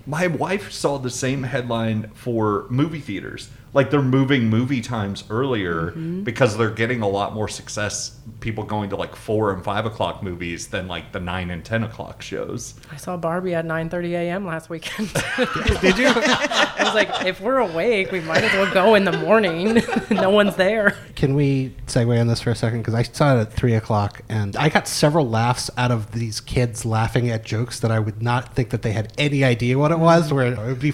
[0.08, 3.50] My wife saw the same headline for movie theaters.
[3.73, 6.23] Like they're moving movie times earlier mm-hmm.
[6.23, 8.19] because they're getting a lot more success.
[8.39, 11.84] People going to like four and five o'clock movies than like the nine and ten
[11.84, 12.75] o'clock shows.
[12.91, 14.45] I saw Barbie at 9:30 a.m.
[14.45, 15.13] last weekend.
[15.82, 16.08] Did you?
[16.08, 19.82] I was like, if we're awake, we might as well go in the morning.
[20.10, 20.97] no one's there.
[21.15, 22.80] Can we segue on this for a second?
[22.80, 26.39] Because I saw it at three o'clock, and I got several laughs out of these
[26.41, 29.91] kids laughing at jokes that I would not think that they had any idea what
[29.91, 30.03] it mm-hmm.
[30.03, 30.34] was.
[30.34, 30.93] Where it would be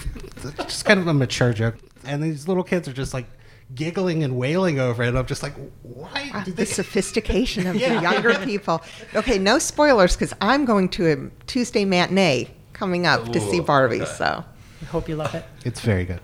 [0.60, 3.26] just kind of a mature joke, and these little kids are just like
[3.76, 5.16] giggling and wailing over it.
[5.16, 6.30] I'm just like, why?
[6.34, 7.96] Ah, the sophistication of Yeah.
[7.96, 8.82] the younger people.
[9.16, 13.64] Okay, no spoilers because I'm going to a Tuesday matinee coming up to see Ooh,
[13.64, 14.02] Barbie.
[14.02, 14.12] okay.
[14.12, 14.44] So
[14.82, 15.46] I hope you love it.
[15.66, 16.20] It's very good.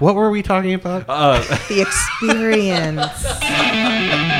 [0.00, 1.04] What were we talking about?
[1.08, 3.00] Uh, the experience.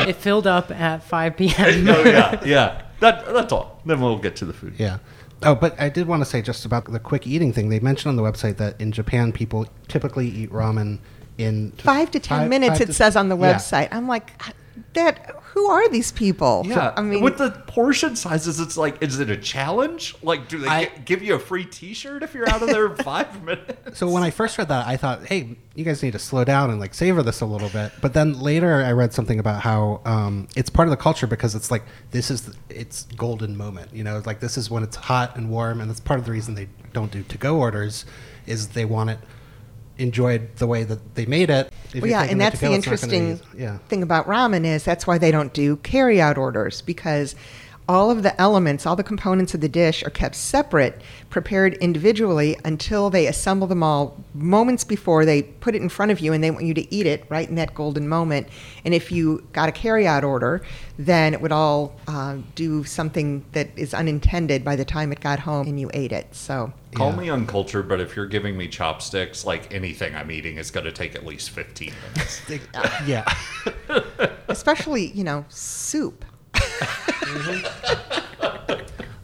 [0.09, 1.89] It filled up at 5 p.m.
[1.89, 2.83] oh yeah, yeah.
[3.01, 3.81] That that's all.
[3.87, 4.75] Then we'll get to the food.
[4.79, 4.99] Yeah.
[5.45, 7.69] Oh, but I did want to say just about the quick eating thing.
[7.69, 10.99] They mentioned on the website that in Japan, people typically eat ramen
[11.39, 13.55] in Five to ten five- minutes, five it to- says on the Yeah.
[13.55, 13.89] website.
[13.93, 14.51] I'm like, ah,
[14.95, 15.35] that.
[15.55, 16.63] Who are these people?
[16.67, 20.15] Yeah, I mean, with the portion sizes, it's like, is it a challenge?
[20.23, 22.87] Like, do they I- gi- give you a free T-shirt if you're out of there
[22.87, 23.99] in five minutes?
[23.99, 26.71] So when I first read that, I thought, hey, you guys need to slow down
[26.71, 27.93] and like savor this a little bit.
[28.01, 31.55] But then later, I read something about how um, it's part of the culture because
[31.55, 33.93] it's like this is the, it's golden moment.
[33.95, 36.33] You know, like this is when it's hot and warm, and that's part of the
[36.33, 38.05] reason they don't do to go orders
[38.47, 39.19] is they want it
[39.99, 41.73] enjoyed the way that they made it.
[41.95, 43.79] Well, yeah, and that's the go, gonna interesting be- yeah.
[43.89, 47.35] thing about ramen is that's why they don't do carry-out orders because
[47.89, 52.55] all of the elements, all the components of the dish are kept separate, prepared individually
[52.65, 56.45] until they assemble them all moments before they put it in front of you and
[56.45, 58.47] they want you to eat it right in that golden moment.
[58.85, 60.61] And if you got a carry-out order,
[60.99, 65.39] then it would all uh, do something that is unintended by the time it got
[65.39, 66.35] home and you ate it.
[66.35, 67.17] So Call Yeah.
[67.19, 70.93] me uncultured, but if you're giving me chopsticks, like anything I'm eating is going to
[70.93, 72.43] take at least 15 minutes.
[73.07, 73.25] yeah.
[74.49, 76.25] especially, you know, soup.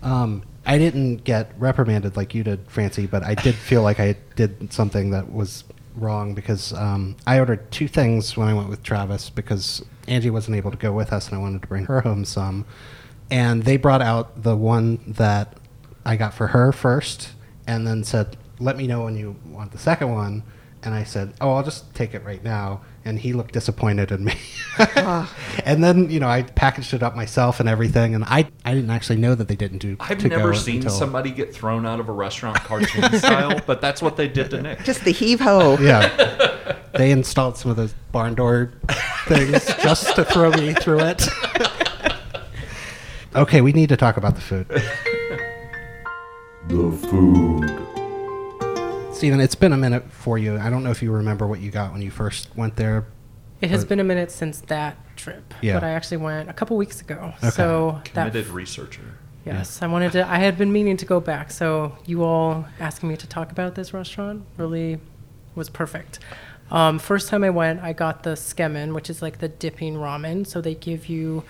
[0.03, 4.17] Um, I didn't get reprimanded like you did, Francie, but I did feel like I
[4.37, 5.65] did something that was
[5.97, 10.57] wrong because um, I ordered two things when I went with Travis because Angie wasn't
[10.59, 12.67] able to go with us and I wanted to bring her home some.
[13.31, 15.57] and they brought out the one that
[16.05, 17.31] I got for her first,
[17.67, 20.43] and then said, "Let me know when you want the second one."
[20.83, 24.25] And I said, "Oh, I'll just take it right now." And he looked disappointed in
[24.25, 24.35] me.
[24.79, 25.31] Ah.
[25.67, 28.89] and then you know I packaged it up myself and everything, and I I didn't
[28.91, 29.97] actually know that they didn't do.
[30.01, 33.61] I've to go never seen until- somebody get thrown out of a restaurant cartoon style,
[33.67, 34.85] but that's what they did to Nick.
[34.85, 35.77] Just the heave ho.
[35.85, 38.73] Yeah, they installed some of those barn door
[39.27, 41.29] things just to throw me through it.
[43.37, 44.67] okay, we need to talk about the food.
[46.69, 47.87] The food.
[49.15, 50.59] Stephen, it's been a minute for you.
[50.59, 53.07] I don't know if you remember what you got when you first went there.
[53.61, 55.75] It has been a minute since that trip, Yeah.
[55.75, 57.33] but I actually went a couple weeks ago.
[57.39, 57.51] Okay.
[57.51, 59.19] So that Committed researcher.
[59.47, 60.29] Yes, I wanted to.
[60.29, 63.75] I had been meaning to go back, so you all asking me to talk about
[63.75, 64.99] this restaurant really
[65.55, 66.19] was perfect.
[66.71, 70.47] Um, first time I went, I got the skemen, which is like the dipping ramen.
[70.47, 71.45] So they give you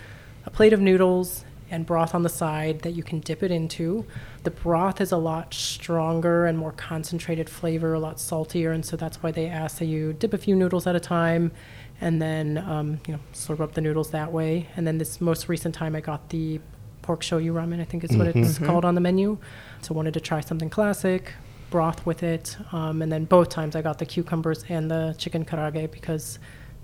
[0.44, 4.06] a plate of noodles and broth on the side that you can dip it into.
[4.42, 8.96] The broth is a lot stronger and more concentrated flavor, a lot saltier, and so
[8.96, 11.52] that's why they ask that you dip a few noodles at a time,
[12.00, 14.68] and then um, you know slurp up the noodles that way.
[14.76, 16.60] And then this most recent time, I got the
[17.02, 19.38] pork shoyu ramen, I think is what it's called on the menu.
[19.82, 21.32] So I wanted to try something classic,
[21.70, 25.44] broth with it, um, and then both times I got the cucumbers and the chicken
[25.44, 26.38] karaage because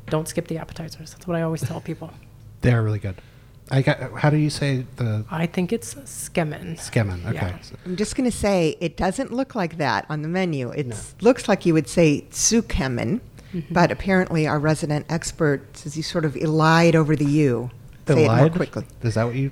[0.06, 1.12] don't skip the appetizers.
[1.12, 2.10] That's what I always tell people.
[2.60, 3.16] They're really good.
[3.70, 4.12] I got.
[4.18, 6.76] How do you say the I think it's skemen.
[6.76, 7.22] skemen?
[7.26, 7.34] Okay.
[7.34, 7.58] Yeah.
[7.86, 10.70] I'm just going to say it doesn't look like that on the menu.
[10.70, 13.20] It looks like you would say tsukemen,
[13.52, 13.74] Mm-hmm.
[13.74, 17.70] but apparently our resident expert says you sort of elide over the U.
[18.06, 18.84] The say it more quickly.
[19.02, 19.50] Is that what you?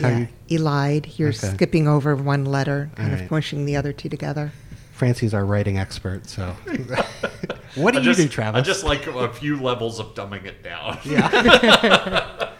[0.00, 1.18] How yeah, you- elide.
[1.18, 1.48] You're Okay.
[1.54, 3.28] skipping over one letter, kind All of right.
[3.28, 4.52] pushing the other two together.
[4.92, 6.56] Francie's our writing expert, so.
[7.76, 8.58] what do I you just, do, Travis?
[8.58, 10.98] I just like a few levels of dumbing it down.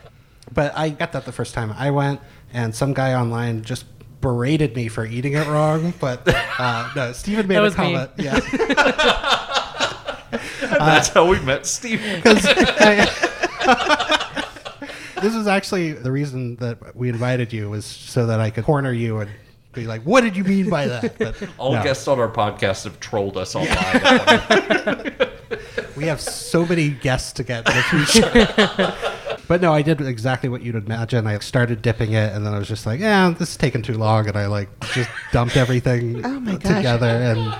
[0.58, 2.20] But I got that the first time I went,
[2.52, 3.84] and some guy online just
[4.20, 5.94] berated me for eating it wrong.
[6.00, 7.92] But uh, no, Stephen made That a was me.
[7.94, 8.10] comment.
[8.18, 8.40] Yeah,
[10.78, 12.16] That's how we met Stephen.
[12.16, 12.42] because
[15.22, 18.90] this is actually the reason that we invited you was so that I could corner
[18.92, 19.30] you and
[19.74, 21.84] be like, "What did you mean by that?" But All no.
[21.84, 23.70] guests on our podcast have trolled us online.
[25.98, 29.38] We have so many guests to get in the future.
[29.48, 31.26] but no, I did exactly what you'd imagine.
[31.26, 33.98] I started dipping it, and then I was just like, "Yeah, this is taking too
[33.98, 36.76] long," and I like just dumped everything Oh my gosh.
[36.76, 37.06] together.
[37.08, 37.56] And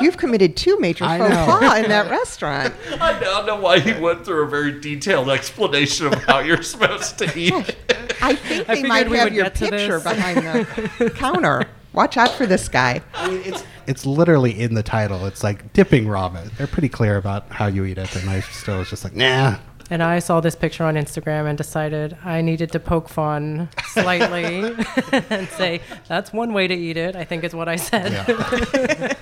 [0.00, 2.72] You've committed two major I faux pas in that restaurant.
[3.00, 7.18] I now know why he went through a very detailed explanation of how you're supposed
[7.18, 7.76] to eat.
[8.22, 10.04] I think they figured might have your picture this.
[10.04, 10.66] behind
[10.98, 11.66] the counter.
[11.92, 13.00] Watch out for this guy.
[13.14, 15.26] I mean, it's it's literally in the title.
[15.26, 16.56] It's like dipping ramen.
[16.56, 19.58] They're pretty clear about how you eat it, and I still was just like, "Nah."
[19.92, 24.72] And I saw this picture on Instagram and decided I needed to poke fun slightly
[25.30, 28.12] and say, that's one way to eat it, I think is what I said.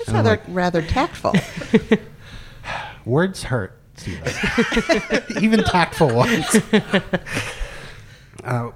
[0.00, 1.34] It's rather, like- rather tactful.
[3.04, 4.32] Words hurt, Stephen.
[5.40, 6.56] Even tactful ones.
[8.42, 8.70] Uh,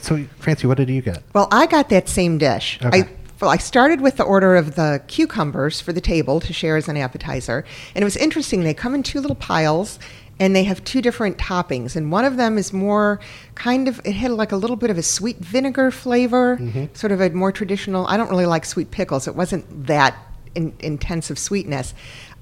[0.00, 1.22] so, Francie, what did you get?
[1.32, 2.78] Well, I got that same dish.
[2.82, 3.02] Okay.
[3.02, 3.08] I
[3.40, 6.86] well, I started with the order of the cucumbers for the table to share as
[6.86, 8.62] an appetizer, and it was interesting.
[8.62, 9.98] They come in two little piles,
[10.38, 11.96] and they have two different toppings.
[11.96, 13.20] And one of them is more
[13.54, 16.86] kind of it had like a little bit of a sweet vinegar flavor, mm-hmm.
[16.94, 18.06] sort of a more traditional.
[18.06, 19.26] I don't really like sweet pickles.
[19.26, 20.16] It wasn't that
[20.54, 21.94] in, intensive sweetness.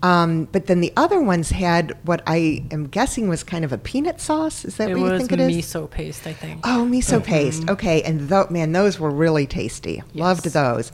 [0.02, 3.76] Um, but then the other ones had what I am guessing was kind of a
[3.78, 4.64] peanut sauce.
[4.64, 5.52] Is that It what you think it is?
[5.66, 6.60] miso paste, I think.
[6.64, 7.68] Oh, miso paste.
[7.68, 10.02] Okay, and tho- man, those were really tasty.
[10.14, 10.90] Loved those.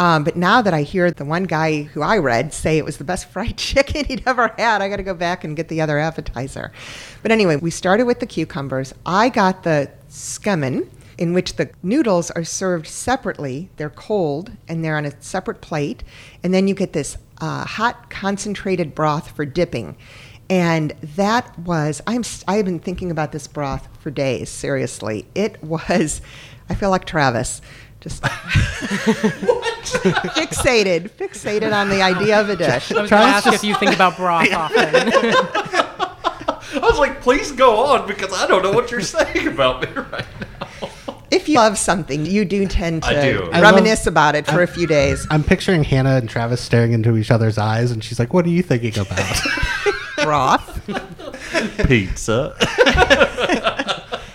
[0.00, 2.96] Um, but now that I hear the one guy who I read say it was
[2.96, 5.80] the best fried chicken he'd ever had, I got to go back and get the
[5.80, 6.72] other appetizer.
[7.22, 8.92] But anyway, we started with the cucumbers.
[9.06, 13.68] I got the skemen, in which the noodles are served separately.
[13.76, 16.02] They're cold and they're on a separate plate,
[16.44, 19.96] and then you get this uh, hot concentrated broth for dipping.
[20.50, 24.48] And that was I'm s- I have been thinking about this broth for days.
[24.48, 26.20] Seriously, it was.
[26.70, 27.60] I feel like Travis,
[28.00, 28.22] just
[29.82, 32.92] fixated, fixated on the idea of a dish.
[32.92, 35.12] I was going to ask if you think about broth often.
[36.70, 39.88] I was like, please go on because I don't know what you're saying about me
[40.02, 40.26] right
[40.60, 40.87] now.
[41.48, 43.50] If you love something, you do tend to do.
[43.50, 45.26] Reminisce love- about it for a few days.
[45.30, 48.50] I'm picturing Hannah and Travis staring into each other's eyes, and she's like, "What are
[48.50, 49.40] you thinking about?"
[50.22, 50.82] Broth.
[51.86, 52.54] Pizza.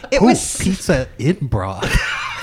[0.10, 1.92] It Ooh, was pizza in broth.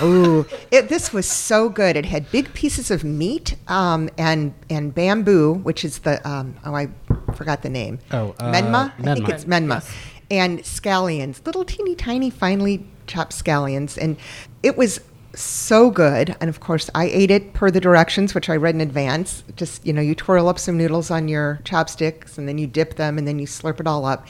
[0.03, 1.97] Ooh, it, this was so good.
[1.97, 6.75] It had big pieces of meat um, and and bamboo, which is the um, oh
[6.77, 6.89] I
[7.35, 7.99] forgot the name.
[8.13, 8.93] Oh, uh, Menma.
[9.01, 9.85] I think it's Menma.
[10.31, 13.99] and scallions, little teeny tiny, finely chopped scallions.
[14.01, 14.17] And
[14.63, 15.01] it was
[15.35, 16.37] so good.
[16.41, 19.45] And of course, I ate it per the directions, which I read in advance.
[19.57, 22.97] Just, you know, you twirl up some noodles on your chopsticks and then you dip
[22.97, 24.27] them and then you slurp it all up.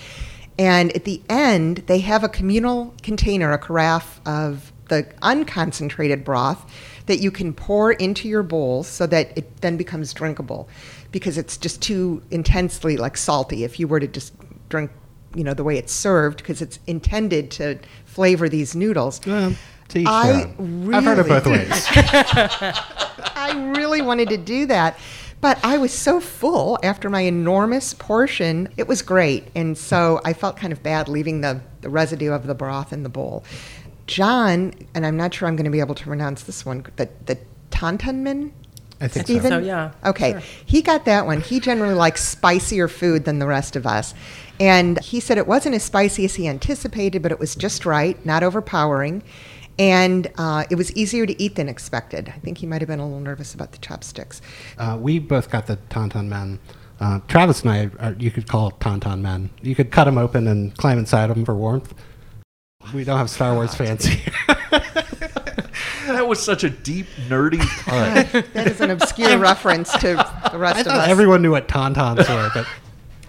[0.58, 6.70] And at the end, they have a communal container, a carafe of the unconcentrated broth
[7.06, 10.68] that you can pour into your bowl so that it then becomes drinkable
[11.12, 14.34] because it's just too intensely like salty if you were to just
[14.68, 14.90] drink
[15.34, 19.54] you know the way it's served because it's intended to flavor these noodles Well,
[19.90, 20.94] to each I their own.
[20.94, 21.70] I've heard it both ways.
[23.36, 24.98] I really wanted to do that.
[25.40, 28.68] But I was so full after my enormous portion.
[28.76, 29.48] It was great.
[29.54, 33.04] And so I felt kind of bad leaving the, the residue of the broth in
[33.04, 33.44] the bowl.
[34.06, 37.08] John, and I'm not sure I'm going to be able to pronounce this one, the,
[37.24, 37.38] the
[37.70, 38.52] Tantanmen?
[39.00, 39.32] I think so.
[39.32, 39.50] Stephen?
[39.50, 40.32] So, yeah, Okay.
[40.32, 40.42] sure.
[40.66, 41.40] He got that one.
[41.40, 44.12] He generally likes spicier food than the rest of us.
[44.58, 48.22] And he said it wasn't as spicy as he anticipated, but it was just right,
[48.26, 49.22] not overpowering.
[49.78, 52.28] And uh, it was easier to eat than expected.
[52.34, 54.42] I think he might have been a little nervous about the chopsticks.
[54.78, 56.58] Uh, we both got the Tauntaun men.
[57.00, 59.48] Uh, Travis and I, are, you could call Tauntaun men.
[59.62, 61.94] You could cut them open and climb inside them for warmth.
[62.92, 64.32] We don't have Star Wars fans here.
[66.06, 68.42] That was such a deep, nerdy pun.
[68.52, 70.14] That is an obscure reference to
[70.50, 71.08] the rest I of thought us.
[71.08, 72.66] everyone knew what tauntauns were, but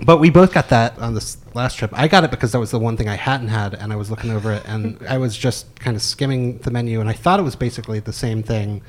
[0.05, 1.91] but we both got that on this last trip.
[1.93, 4.09] I got it because that was the one thing I hadn't had, and I was
[4.09, 7.39] looking over it, and I was just kind of skimming the menu, and I thought
[7.39, 8.81] it was basically the same thing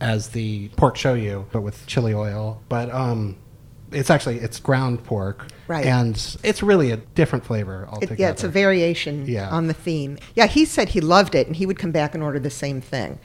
[0.00, 2.62] as the pork shoyu, but with chili oil.
[2.68, 3.36] But um,
[3.92, 5.86] it's actually it's ground pork, Right.
[5.86, 8.16] And it's really a different flavor It- altogether.
[8.18, 9.48] yeah, it's a variation Yeah.
[9.50, 10.18] on the theme.
[10.34, 12.80] Yeah, he said he loved it and he would come back and order the same
[12.80, 13.20] thing.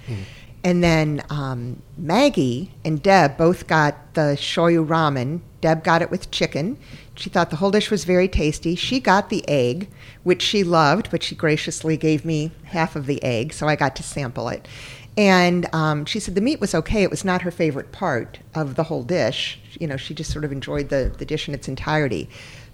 [0.66, 5.42] And then um, Maggie and Deb both got the shoyu ramen.
[5.62, 6.80] Deb got it with chicken.
[7.14, 8.74] She thought the whole dish was very tasty.
[8.74, 9.88] She got the egg,
[10.24, 13.96] which she loved, but she graciously gave me half of the egg, so I got
[13.98, 14.68] to sample it.
[15.16, 17.04] And um, she said the meat was okay.
[17.04, 19.60] It was not her favorite part of the whole dish.
[19.80, 22.28] You know, she just sort of enjoyed the, the dish in its entirety.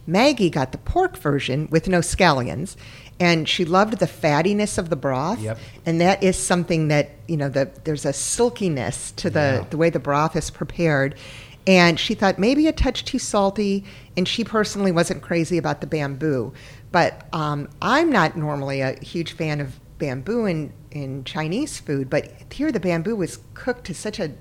[0.08, 2.78] Maggie got the pork version with no scallions,
[3.22, 5.40] and she loved the fattiness of the broth.
[5.40, 5.58] Yep.
[5.86, 9.66] And that is something that, you know, the, there's a silkiness to the, Yeah.
[9.70, 11.16] the way the broth is prepared.
[11.68, 13.86] And she thought maybe a touch too salty,
[14.18, 16.54] and she personally wasn't crazy about the bamboo.
[16.92, 22.32] But um, I'm not normally a huge fan of bamboo in, in Chinese food, but
[22.52, 24.32] here the bamboo was cooked to such a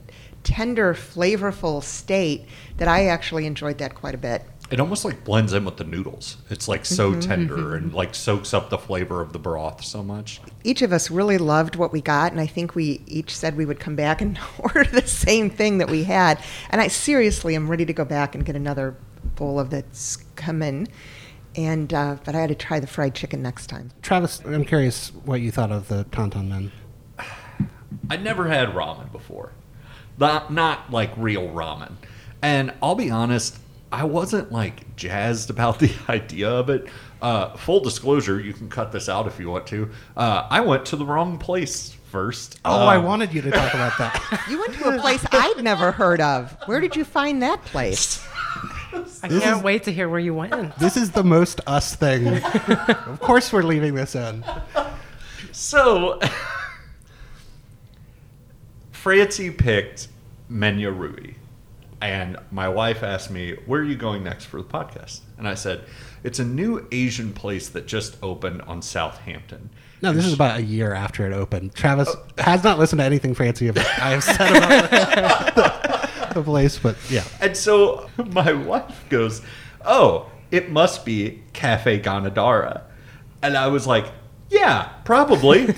[0.42, 2.46] tender, flavorful state
[2.78, 4.42] that I actually enjoyed that quite a bit.
[4.70, 6.36] It almost like blends in with the noodles.
[6.48, 10.40] It's like so tender and like soaks up the flavor of the broth so much.
[10.62, 13.64] each of us really loved what we got, and I think we each said we
[13.64, 16.40] would come back and order the same thing that we had.
[16.70, 18.96] And I seriously am ready to go back and get another
[19.34, 20.88] bowl of the skummen.
[21.56, 23.90] And uh, but I had to try the fried chicken next time.
[24.02, 26.72] Travis, I'm curious what you thought of the tauntaun men.
[28.08, 29.50] I'd never had ramen before.
[30.16, 31.94] Not not like real ramen.
[32.40, 33.58] And I'll be honest,
[33.92, 36.86] I wasn't like jazzed about the idea of it.
[37.20, 39.90] Uh, full disclosure, you can cut this out if you want to.
[40.16, 42.58] Uh, I went to the wrong place first.
[42.64, 44.44] Oh, I Um, wanted you to talk about that.
[44.50, 46.56] You went to a place I'd never heard of.
[46.66, 48.26] Where did you find that place?
[49.22, 50.76] I can't wait to hear where you went.
[50.78, 52.26] this is the most us thing.
[53.06, 54.44] of course, we're leaving this in.
[55.52, 56.18] So,
[58.92, 60.08] Francie picked
[60.50, 61.34] Menya Rui.
[62.00, 65.20] And my wife asked me, Where are you going next for the podcast?
[65.36, 65.84] And I said,
[66.24, 69.70] It's a new Asian place that just opened on Southampton.
[70.02, 71.74] No, this is about a year after it opened.
[71.74, 72.24] Travis oh.
[72.42, 76.96] has not listened to anything fancy of I have said about the, the place, but
[77.10, 77.24] yeah.
[77.40, 79.42] And so my wife goes,
[79.84, 82.82] Oh, it must be Cafe Ganadara.
[83.42, 84.06] And I was like,
[84.48, 85.74] Yeah, probably.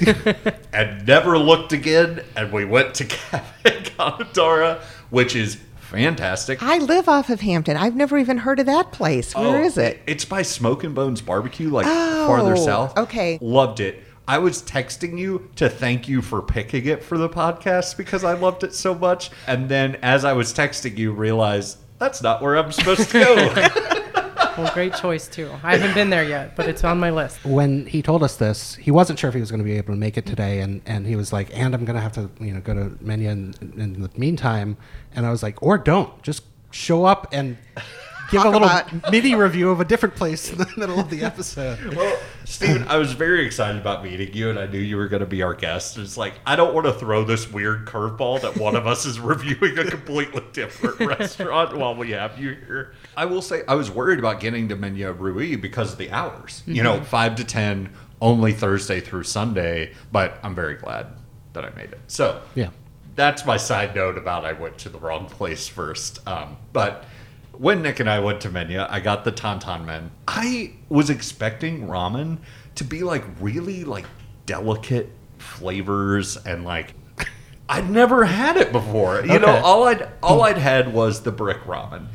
[0.72, 2.22] and never looked again.
[2.36, 5.58] And we went to Cafe Ganadara, which is
[5.92, 6.62] fantastic.
[6.62, 7.76] I live off of Hampton.
[7.76, 9.34] I've never even heard of that place.
[9.34, 10.00] Where Oh, is it?
[10.06, 12.96] It's by Smoke and Bones Barbecue, like Oh, farther south.
[12.98, 13.38] okay.
[13.40, 14.02] Loved it.
[14.26, 18.32] I was texting you to thank you for picking it for the podcast because I
[18.34, 19.30] loved it so much.
[19.46, 24.02] And then as I was texting you, realized that's not where I'm supposed to go.
[24.72, 25.50] Great choice too.
[25.62, 27.44] I haven't been there yet, but it's on my list.
[27.44, 29.92] When he told us this, he wasn't sure if he was going to be able
[29.92, 32.30] to make it today, and, and he was like, "And I'm going to have to,
[32.40, 34.76] you know, go to Menya in, in the meantime."
[35.14, 37.58] And I was like, "Or don't, just show up and
[38.32, 39.10] give a little about.
[39.12, 41.78] mini review of a different place in the middle of the episode.
[41.96, 45.20] Well, Stephen, I was very excited about meeting you, and I knew you were going
[45.20, 45.96] to be our guest.
[45.98, 49.20] It's like I don't want to throw this weird curveball that one of us is
[49.32, 52.94] reviewing a completely different restaurant while we have you here.
[53.16, 56.62] I will say I was worried about getting to Menya Rui because of the hours.
[56.66, 59.92] You know, five to ten, only Thursday through Sunday.
[60.10, 61.06] But I'm very glad
[61.52, 62.00] that I made it.
[62.08, 62.70] So Yeah.
[63.14, 66.26] that's my side note about I went to the wrong place first.
[66.26, 67.04] Um, but
[67.56, 70.10] when Nick and I went to Menya, I got the Tantan Men.
[70.28, 72.38] I was expecting ramen
[72.76, 74.06] to be like really like
[74.46, 76.94] delicate flavors and like
[77.68, 79.24] I'd never had it before.
[79.24, 82.06] You know, all I'd all I'd had was the brick ramen.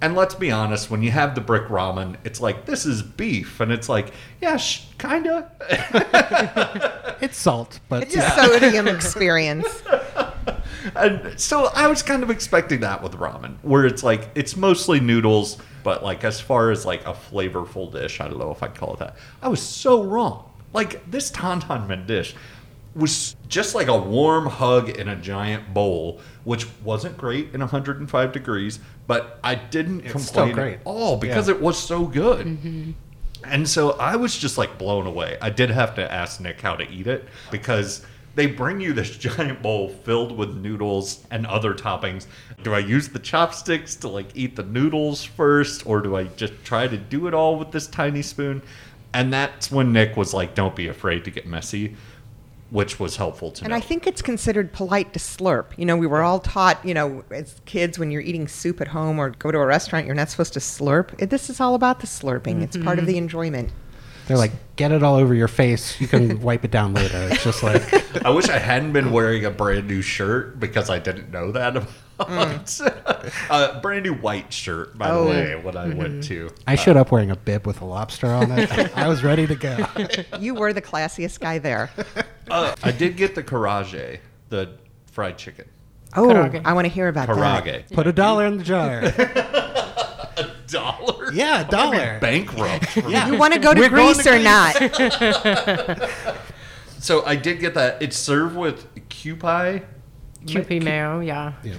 [0.00, 3.60] And let's be honest, when you have the brick ramen, it's like this is beef,
[3.60, 5.50] and it's like, yeah, sh- kinda.
[7.20, 9.82] It's salt, but It's a sodium experience.
[10.94, 15.00] And so I was kind of expecting that with ramen, where it's like it's mostly
[15.00, 18.74] noodles, but like as far as like a flavorful dish, I don't know if I'd
[18.74, 19.16] call it that.
[19.42, 20.50] I was so wrong.
[20.72, 22.34] Like this Tantan Men dish
[22.94, 28.32] was just like a warm hug in a giant bowl, which wasn't great in 105
[28.32, 30.74] degrees, but I didn't still complain great.
[30.74, 31.54] at all because Yeah.
[31.54, 32.46] it was so good.
[32.46, 32.90] Mm-hmm.
[33.44, 35.36] And so I was just like blown away.
[35.42, 38.04] I did have to ask Nick how to eat it because
[38.34, 42.26] they bring you this giant bowl filled with noodles and other toppings.
[42.62, 46.52] Do I use the chopsticks to like eat the noodles first or do I just
[46.64, 48.62] try to do it all with this tiny spoon?
[49.12, 51.94] And that's when Nick was like, don't be afraid to get messy,
[52.70, 53.66] which was helpful to me.
[53.66, 53.76] And know.
[53.76, 55.66] I think it's considered polite to slurp.
[55.76, 58.88] You know, we were all taught, you know, as kids, when you're eating soup at
[58.88, 61.16] home or go to a restaurant, you're not supposed to slurp.
[61.30, 62.62] This is all about the slurping.
[62.62, 63.18] It's part of the mm-hmm.
[63.18, 63.70] enjoyment.
[64.26, 66.00] They're like, get it all over your face.
[66.00, 67.28] You can wipe it down later.
[67.30, 70.98] It's just like, I wish I hadn't been wearing a brand new shirt because I
[70.98, 73.50] didn't know that about mm.
[73.76, 75.24] a brand new white shirt, by Oh.
[75.24, 76.20] the way, when I went mm-hmm.
[76.20, 76.50] to.
[76.66, 78.96] I showed uh, up wearing a bib with a lobster on it.
[78.96, 79.86] I was ready to go.
[80.38, 81.90] You were the classiest guy there.
[82.50, 84.18] Uh, I did get the karaage,
[84.48, 84.70] the
[85.10, 85.66] fried chicken.
[86.16, 86.62] Oh, Karaage.
[86.64, 87.36] I want to hear about that.
[87.36, 87.92] Karaage.
[87.92, 89.02] Put a dollar in the jar.
[90.74, 91.32] Dollar?
[91.32, 92.18] Yeah, a dollar.
[92.20, 92.96] Bankrupt.
[93.08, 93.28] Yeah.
[93.28, 94.44] You want to go to We're Greece to or Greece.
[94.44, 96.10] not?
[96.98, 98.00] So I did get that.
[98.02, 99.84] It's served with Kewpie.
[100.46, 101.52] QP mayo, yeah.
[101.62, 101.74] yeah.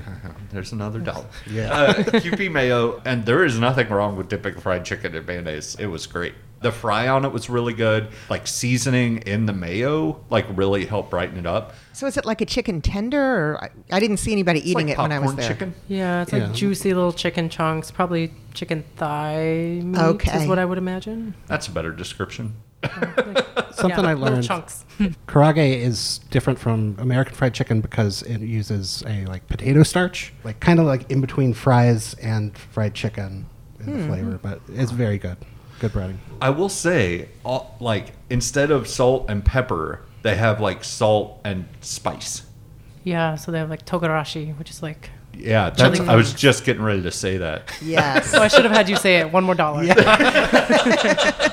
[0.52, 1.26] There's another dollar.
[1.50, 1.72] Yeah.
[1.72, 5.76] Uh, Kewpie mayo, and there is nothing wrong with dipping fried chicken in mayonnaise.
[5.80, 6.34] It was great.
[6.62, 8.08] The fry on it was really good.
[8.30, 11.74] Like seasoning in the mayo, like really helped brighten it up.
[11.93, 13.20] So is it like a chicken tender?
[13.54, 15.48] Or I, I didn't see anybody It's eating like it when I was popcorn there.
[15.50, 15.74] chicken.
[15.88, 16.52] Yeah, it's like Yeah.
[16.54, 20.41] juicy little chicken chunks, probably chicken thigh meat Okay.
[20.41, 21.36] is what I would imagine.
[21.47, 22.56] That's a better description.
[23.72, 24.43] Something Yeah, I learned.
[24.43, 24.86] chunks.
[25.28, 30.60] Karaage is different from American fried chicken because it uses a like potato starch, like
[30.60, 33.45] kind of like in between fries and fried chicken
[33.80, 34.08] in the hmm.
[34.08, 35.38] flavor, but it's very good.
[35.80, 36.18] Good breading.
[36.41, 41.68] I will say, all, like instead of salt and pepper, they have like salt and
[41.82, 42.43] spice.
[43.03, 45.10] yeah, so they have like togarashi, which is like.
[45.38, 45.99] Yeah, that's.
[45.99, 47.71] I was just getting ready to say that.
[47.81, 48.29] Yes.
[48.31, 49.31] So I should have had you say it.
[49.31, 49.83] One more dollar.
[49.83, 51.31] Yeah.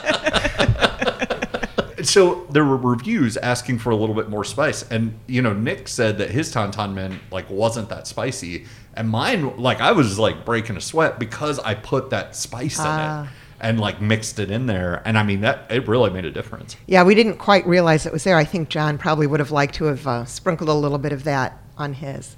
[2.02, 5.86] So there were reviews asking for a little bit more spice, and you know Nick
[5.86, 10.44] said that his Tantan Men like wasn't that spicy, and mine like I was like
[10.44, 13.24] breaking a sweat because I put that spice in Ah.
[13.24, 13.28] it
[13.60, 16.76] and like mixed it in there, and I mean that it really made a difference.
[16.86, 18.36] Yeah, we didn't quite realize it was there.
[18.36, 21.22] I think John probably would have liked to have uh, sprinkled a little bit of
[21.24, 22.36] that on his.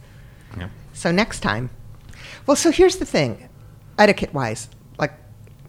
[0.59, 0.69] Yeah.
[0.93, 1.71] So next time.
[2.47, 3.49] Well, so here's the thing,
[3.99, 5.13] etiquette wise, like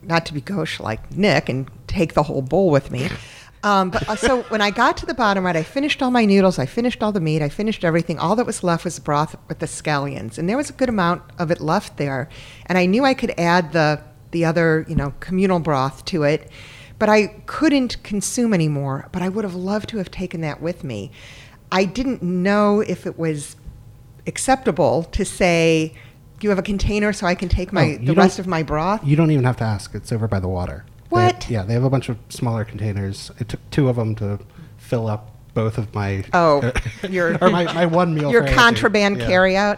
[0.01, 3.09] not to be gauche like Nick and take the whole bowl with me.
[3.65, 6.23] Um, but uh, so when I got to the bottom right, I finished all my
[6.23, 8.19] noodles, I finished all the meat, I finished everything.
[8.19, 11.23] All that was left was broth with the scallions, and there was a good amount
[11.39, 12.29] of it left there.
[12.67, 16.51] And I knew I could add the the other, you know, communal broth to it,
[16.99, 19.09] but I couldn't consume anymore.
[19.11, 21.11] But I would have loved to have taken that with me.
[21.71, 23.55] I didn't know if it was
[24.27, 25.93] acceptable to say,
[26.41, 28.47] you have a container so I can take my Oh, you the don't- rest of
[28.47, 29.93] my broth?" You don't even have to ask.
[29.95, 30.85] It's over by the water.
[30.87, 31.49] They- What?
[31.49, 33.31] yeah, they have a bunch of smaller containers.
[33.39, 34.39] It took two of them to
[34.77, 36.23] fill up both of my.
[36.33, 36.71] Oh,
[37.09, 38.31] your- or my, my one meal.
[38.31, 38.59] Your for Angie.
[38.59, 39.27] contraband Yeah.
[39.29, 39.77] carryout.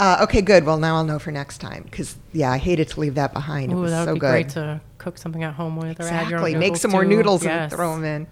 [0.00, 0.64] Uh, okay, good.
[0.64, 3.72] Well, now I'll know for next time because yeah, I hated to leave that behind.
[3.72, 4.30] it Ooh, was that would so be good.
[4.30, 6.54] great to cook something at home with or add your own exactly.
[6.54, 7.08] Make noodles some more too.
[7.08, 7.62] noodles Yes.
[7.62, 8.26] and throw them in.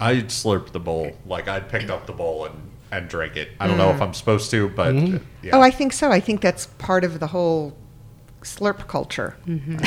[0.00, 2.54] I slurped the bowl, like I'd picked up the bowl and
[2.92, 3.48] and drink it.
[3.58, 4.02] I don't know if mm.
[4.02, 5.56] I'm supposed to, but uh, yeah.
[5.56, 6.12] Oh, I think so.
[6.12, 7.76] I think that's part of the whole
[8.42, 9.36] slurp culture.
[9.46, 9.78] Mm-hmm.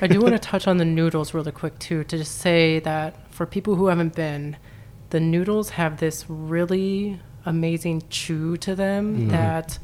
[0.02, 3.32] I do want to touch on the noodles really quick too, to just say that
[3.32, 4.56] for people who haven't been,
[5.10, 9.28] the noodles have this really amazing chew to them mm-hmm.
[9.28, 9.78] that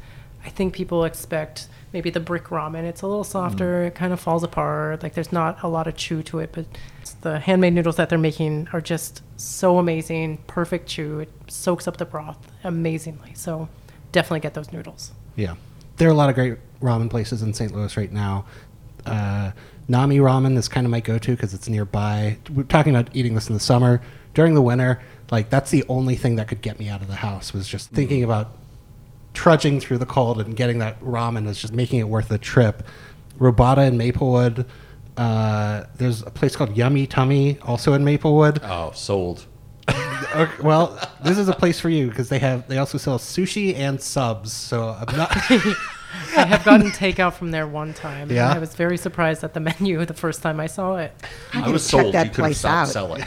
[0.45, 2.83] I think people expect maybe the brick ramen.
[2.83, 3.83] It's a little softer.
[3.83, 5.03] It kind of falls apart.
[5.03, 6.65] Like there's not a lot of chew to it, but
[7.21, 10.37] the handmade noodles that they're making are just so amazing.
[10.47, 11.19] Perfect chew.
[11.19, 13.33] It soaks up the broth amazingly.
[13.33, 13.69] So
[14.11, 15.11] definitely get those noodles.
[15.35, 15.55] Yeah,
[15.97, 17.73] there are a lot of great ramen places in St.
[17.73, 18.45] Louis right now.
[19.05, 19.51] Uh,
[19.87, 22.37] Nami Ramen is kind of my go-to because it's nearby.
[22.49, 24.01] We're talking about eating this in the summer.
[24.33, 27.15] During the winter, like that's the only thing that could get me out of the
[27.15, 28.55] house was just thinking about
[29.33, 32.83] trudging through the cold and getting that ramen is just making it worth the trip.
[33.39, 34.65] Robata in Maplewood.
[35.17, 38.59] Uh, there's a place called Yummy Tummy, also in Maplewood.
[38.63, 39.45] Oh, sold.
[40.33, 43.75] Okay, well, this is a place for you because they have they also sell sushi
[43.75, 44.53] and subs.
[44.53, 45.35] So I'm not.
[46.35, 48.23] I have gotten takeout from there one time.
[48.23, 48.51] and Yeah?
[48.53, 51.13] I was very surprised at the menu the first time I saw it.
[51.53, 52.13] I gotta was sold.
[52.13, 52.91] that you could have place stopped out.
[52.93, 53.23] selling.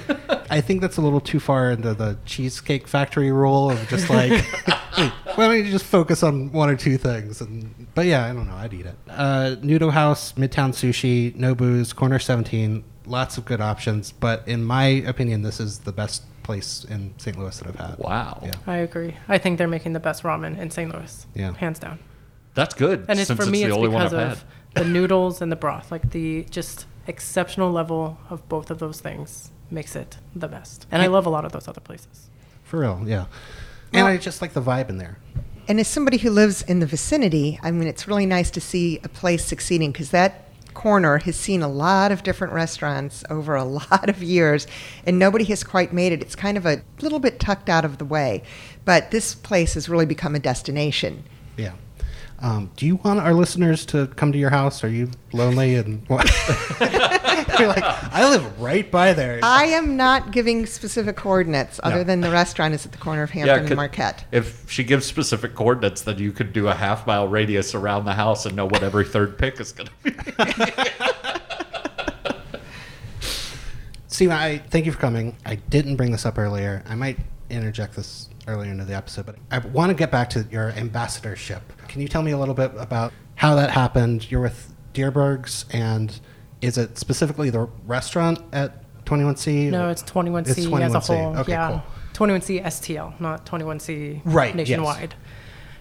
[0.50, 4.32] I think that's a little too far into the cheesecake factory rule of just like,
[5.34, 7.40] why don't you just focus on one or two things?
[7.40, 8.54] And but yeah, I don't know.
[8.54, 8.96] I'd eat it.
[9.08, 14.10] Uh, Noodle House, Midtown Sushi, Nobu's, Corner 17, lots of good options.
[14.12, 17.38] But in my opinion, this is the best place in St.
[17.38, 17.98] Louis that I've had.
[17.98, 18.40] Wow.
[18.42, 18.52] Yeah.
[18.66, 19.16] I agree.
[19.28, 20.90] I think they're making the best ramen in St.
[20.92, 21.26] Louis.
[21.34, 21.52] Yeah.
[21.52, 21.98] Hands down.
[22.58, 23.04] That's good.
[23.08, 24.44] And it's since for me, the it's only one because I've of
[24.74, 24.84] had.
[24.84, 25.92] the noodles and the broth.
[25.92, 30.84] Like the just exceptional level of both of those things makes it the best.
[30.90, 32.28] And I love a lot of those other places.
[32.64, 33.26] For real, yeah.
[33.92, 35.18] And Well- I just like the vibe in there.
[35.68, 38.98] And as somebody who lives in the vicinity, I mean, it's really nice to see
[39.04, 43.62] a place succeeding because that corner has seen a lot of different restaurants over a
[43.80, 44.66] lot of years,
[45.06, 46.22] and nobody has quite made it.
[46.22, 48.42] It's kind of a little bit tucked out of the way,
[48.84, 51.22] but this place has really become a destination.
[51.56, 51.74] Yeah.
[52.40, 54.84] Um, do you want our listeners to come to your house?
[54.84, 56.24] Are you lonely and what?
[57.58, 59.40] You're like, I live right by there.
[59.42, 62.04] I am not giving specific coordinates other No.
[62.04, 64.24] than the restaurant is at the corner of Hampton could- and Marquette.
[64.30, 68.14] If she gives specific coordinates, then you could do a half mile radius around the
[68.14, 70.12] house and know what every third pick is going to be.
[74.06, 75.36] Steve, I thank you for coming.
[75.44, 76.82] I didn't bring this up earlier.
[76.88, 77.18] I might
[77.50, 81.62] interject this earlier into the episode, but I want to get back to your ambassadorship.
[81.86, 84.28] Can you tell me a little bit about how that happened?
[84.30, 86.18] You're with Dierbergs, and
[86.60, 89.70] is it specifically the restaurant at 21C?
[89.70, 91.06] No, it's 21C It's as a 21C.
[91.06, 91.36] whole.
[91.38, 91.68] Okay, yeah.
[92.14, 92.26] cool.
[92.28, 94.56] 21C STL, not 21C Right, yes.
[94.56, 95.14] nationwide.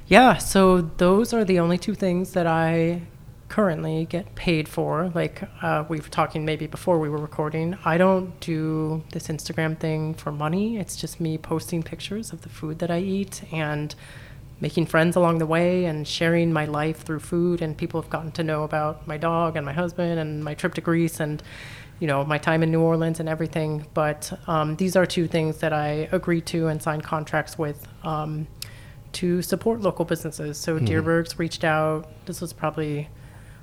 [0.07, 3.01] Yeah, so those are the only two things that I
[3.49, 5.11] currently get paid for.
[5.13, 9.77] Like uh, we were talking maybe before we were recording, I don't do this Instagram
[9.77, 10.77] thing for money.
[10.77, 13.93] It's just me posting pictures of the food that I eat and
[14.59, 17.61] making friends along the way and sharing my life through food.
[17.61, 20.73] And people have gotten to know about my dog and my husband and my trip
[20.75, 21.41] to Greece and
[21.99, 23.85] you know my time in New Orleans and everything.
[23.93, 27.87] But um, these are two things that I agreed to and signed contracts with.
[28.03, 28.47] Um,
[29.13, 30.59] to support local businesses.
[30.59, 32.07] So Dierbergs reached out.
[32.27, 33.09] This was probably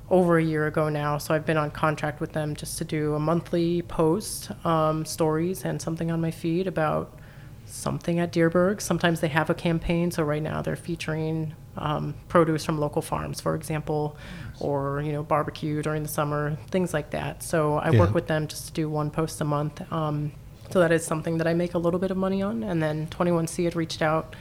[0.09, 1.17] over a year ago now.
[1.17, 5.65] So I've been on contract with them just to do a monthly post, um, stories,
[5.65, 7.17] and something on my feed about
[7.65, 8.81] something at Dierberg.
[8.81, 10.11] Sometimes they have a campaign.
[10.11, 14.15] So right now they're featuring um, produce from local farms, for example,
[14.59, 17.43] or you know barbecue during the summer, things like that.
[17.43, 17.99] So I Yeah.
[17.99, 19.81] work with them just to do one post a month.
[19.91, 20.31] Um,
[20.69, 22.63] so that is something that I make a little bit of money on.
[22.63, 24.35] And then 21C had reached out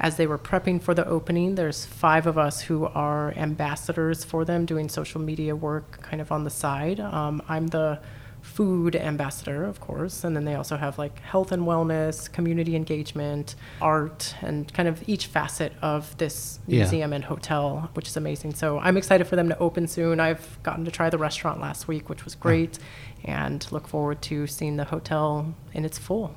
[0.00, 1.54] as they were prepping for the opening.
[1.54, 6.30] There's five of us who are ambassadors for them, doing social media work kind of
[6.32, 7.00] on the side.
[7.00, 8.00] Um, I'm the
[8.40, 13.56] food ambassador, of course, and then they also have like health and wellness, community engagement,
[13.82, 16.78] art, and kind of each facet of this Yeah.
[16.82, 18.54] museum and hotel, which is amazing.
[18.54, 20.20] So I'm excited for them to open soon.
[20.20, 22.78] I've gotten to try the restaurant last week, which was great,
[23.24, 26.34] and look forward to seeing the hotel in its full.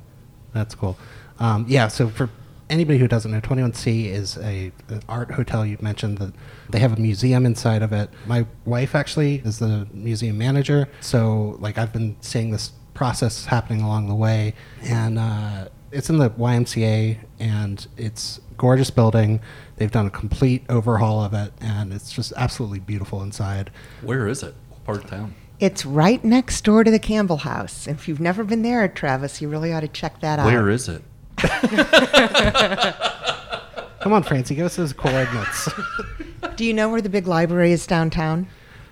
[0.54, 0.98] That's cool.
[1.40, 2.30] Um, yeah, so for
[2.72, 5.66] anybody who doesn't know, 21C is a an art hotel.
[5.66, 6.34] You mentioned that
[6.70, 8.10] they have a museum inside of it.
[8.26, 13.82] My wife actually is the museum manager, so like I've been seeing this process happening
[13.82, 19.42] along the way, and uh, it's in the YMCA, and it's gorgeous building.
[19.76, 23.70] They've done a complete overhaul of it, and it's just absolutely beautiful inside.
[24.02, 24.56] Where is it?
[24.70, 25.36] What part of town?
[25.60, 27.86] It's right next door to the Campbell House.
[27.86, 30.48] If you've never been there, Travis, you really ought to check that out.
[30.48, 31.04] Where is it?
[34.02, 35.70] Come on, Francie, give us those coordinates.
[36.56, 38.48] Do you know where the big library is downtown?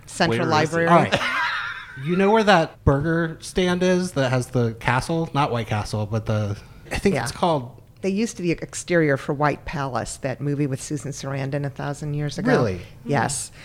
[0.06, 0.78] Central Where is it?
[0.78, 0.88] Library.
[0.88, 1.20] All right.
[2.06, 5.30] You know where that burger stand is that has the castle?
[5.34, 6.58] Not White Castle, but the.
[6.91, 7.24] I think Yeah.
[7.24, 7.82] it's called.
[8.02, 12.14] They used to be exterior for White Palace, that movie with Susan Sarandon a thousand
[12.14, 12.52] years ago.
[12.52, 12.80] Really?
[13.04, 13.50] Yes.
[13.50, 13.56] Hmm.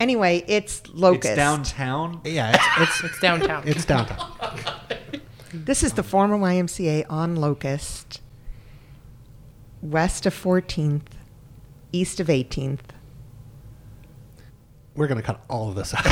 [0.00, 1.30] Anyway, it's Locust.
[1.30, 2.20] It's downtown.
[2.24, 3.62] Yeah, it's It's downtown.
[3.66, 4.30] it's, it's downtown.
[5.54, 8.20] This is the former YMCA on Locust,
[9.82, 11.02] west of 14th,
[11.92, 12.80] east of 18th.
[14.94, 16.04] We're gonna cut all of this out.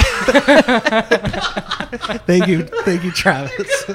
[2.27, 3.85] thank you, thank you, Travis.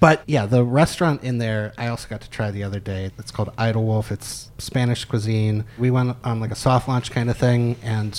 [0.00, 3.12] but yeah, the restaurant in there, I also got to try the other day.
[3.18, 4.10] It's called Idol Wolf.
[4.10, 5.64] It's Spanish cuisine.
[5.78, 8.18] We went on like a soft launch kind of thing, and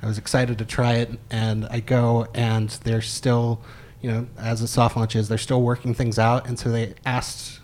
[0.00, 1.10] I was excited to try it.
[1.30, 3.60] And I go, and they're still,
[4.00, 6.46] you know, as a soft launch is, they're still working things out.
[6.46, 7.58] And so they asked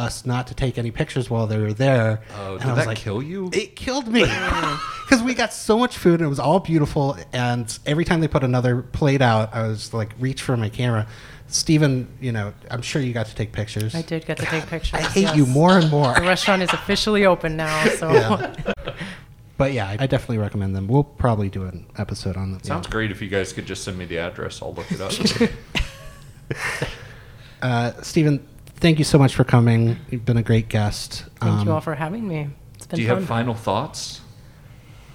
[0.00, 2.20] us not to take any pictures while they were there.
[2.36, 3.50] Oh, And did I was that kill you?
[3.52, 4.20] It killed me
[5.04, 7.16] because we got so much food and it was all beautiful.
[7.32, 11.06] And every time they put another plate out, I was like, reach for my camera.
[11.48, 13.94] Stephen, you know, I'm sure you got to take pictures.
[13.94, 14.94] I did get to take pictures.
[14.94, 15.36] I hate yes.
[15.36, 16.14] you more and more.
[16.14, 18.54] The restaurant is officially open now, so Yeah.
[19.56, 20.88] But yeah, I I definitely recommend them.
[20.88, 22.62] We'll probably do an episode on them.
[22.62, 24.62] Sounds great if you guys could just send me the address.
[24.62, 25.12] I'll look it up.
[27.62, 28.46] Uh, Stephen,
[28.80, 29.96] thank you so much for coming.
[30.10, 31.24] You've been a great guest.
[31.40, 32.48] thank Um, you all for having me.
[32.74, 33.18] It's been Do you fun.
[33.18, 34.20] have final thoughts?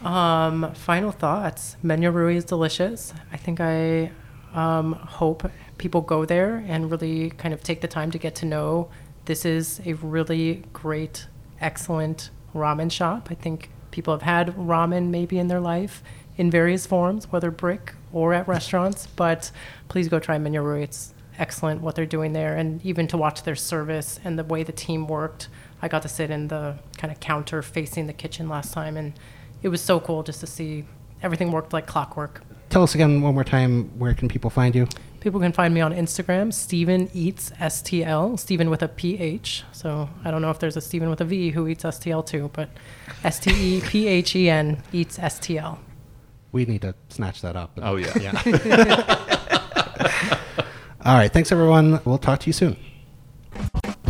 [0.03, 1.78] Um, final thoughts.
[1.84, 3.13] Menya Rui is delicious.
[3.32, 4.11] I think I
[4.53, 8.45] um, hope people go there and really kind of take the time to get to
[8.45, 8.89] know.
[9.26, 11.26] This is a really great,
[11.59, 13.30] excellent ramen shop.
[13.32, 16.03] I think people have had ramen maybe in their life
[16.38, 19.07] in various forms, whether brick or at restaurants.
[19.07, 19.49] But
[19.89, 20.84] please go try Menya Rui.
[20.84, 24.64] It's excellent what they're doing there, and even to watch their service and the way
[24.64, 25.48] the team worked.
[25.82, 29.14] I got to sit in the kind of counter facing the kitchen last time, and
[29.62, 30.86] it was so cool just to see
[31.22, 32.42] everything worked like clockwork.
[32.70, 34.88] Tell us again one more time where can people find you?
[35.20, 39.64] People can find me on Instagram, Stephen Eats STL, Stephen with a PH.
[39.72, 42.52] So I don't know if there's a Steven with a V who eats STL too,
[42.54, 42.70] but
[43.24, 45.80] S T E P H E N eats STL.
[46.52, 47.72] We need to snatch that up.
[47.82, 48.42] Oh, yeah.
[51.06, 51.32] All right.
[51.32, 51.99] Thanks, everyone.
[52.03, 52.78] We'll talk to you soon.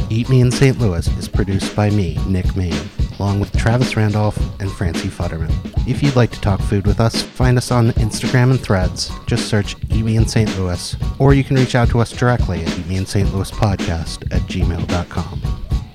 [0.10, 0.80] Eat Me in St.
[0.80, 2.78] Louis is produced by me, Nick Main,
[3.20, 5.52] along with Travis Randolph and Francie Futterman.
[5.88, 9.12] If you'd like to talk food with us, find us on Instagram and threads.
[9.26, 10.58] Just search Eat Me in St.
[10.58, 13.34] Louis, or you can reach out to us directly at Eat Me in St.
[13.34, 15.42] Louis podcast at gmail.com.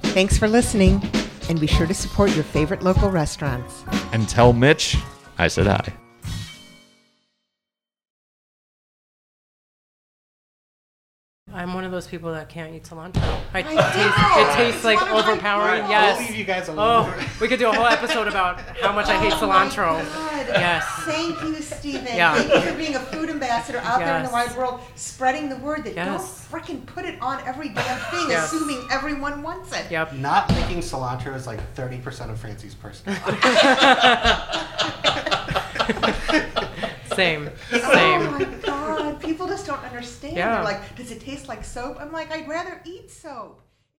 [0.02, 1.00] Thanks for listening,
[1.48, 3.84] and be sure to support your favorite local restaurants.
[4.12, 4.96] And tell Mitch
[5.38, 5.94] I said hi.
[11.60, 13.20] I'm one of those people that can't eat cilantro.
[13.52, 13.70] I, it, know!
[13.92, 15.82] tastes, it tastes like It's one overpowering.
[15.82, 15.90] favorites.
[15.90, 16.18] Yes.
[16.18, 17.12] I'll leave you guys alone.
[17.14, 20.02] Oh, we could do a whole episode about how much I hate Oh my cilantro.
[20.14, 20.46] God.
[20.48, 20.86] Yes.
[21.00, 22.06] Thank you, Stephen.
[22.06, 22.34] Yeah.
[22.34, 25.56] Thank you for being a food ambassador out there in the wide world, spreading the
[25.56, 26.06] word that Yes.
[26.50, 28.50] don't freaking put it on every damn thing, Yes.
[28.50, 29.90] assuming everyone wants it.
[29.90, 30.14] Yep.
[30.14, 33.36] Not liking cilantro is like 30% of Francie's personality.
[37.70, 37.84] Same.
[37.92, 40.36] Oh my god, people just don't understand.
[40.36, 40.56] Yeah.
[40.56, 41.98] They're like, does it taste like soap?
[42.00, 43.60] I'm like, I'd rather eat soap.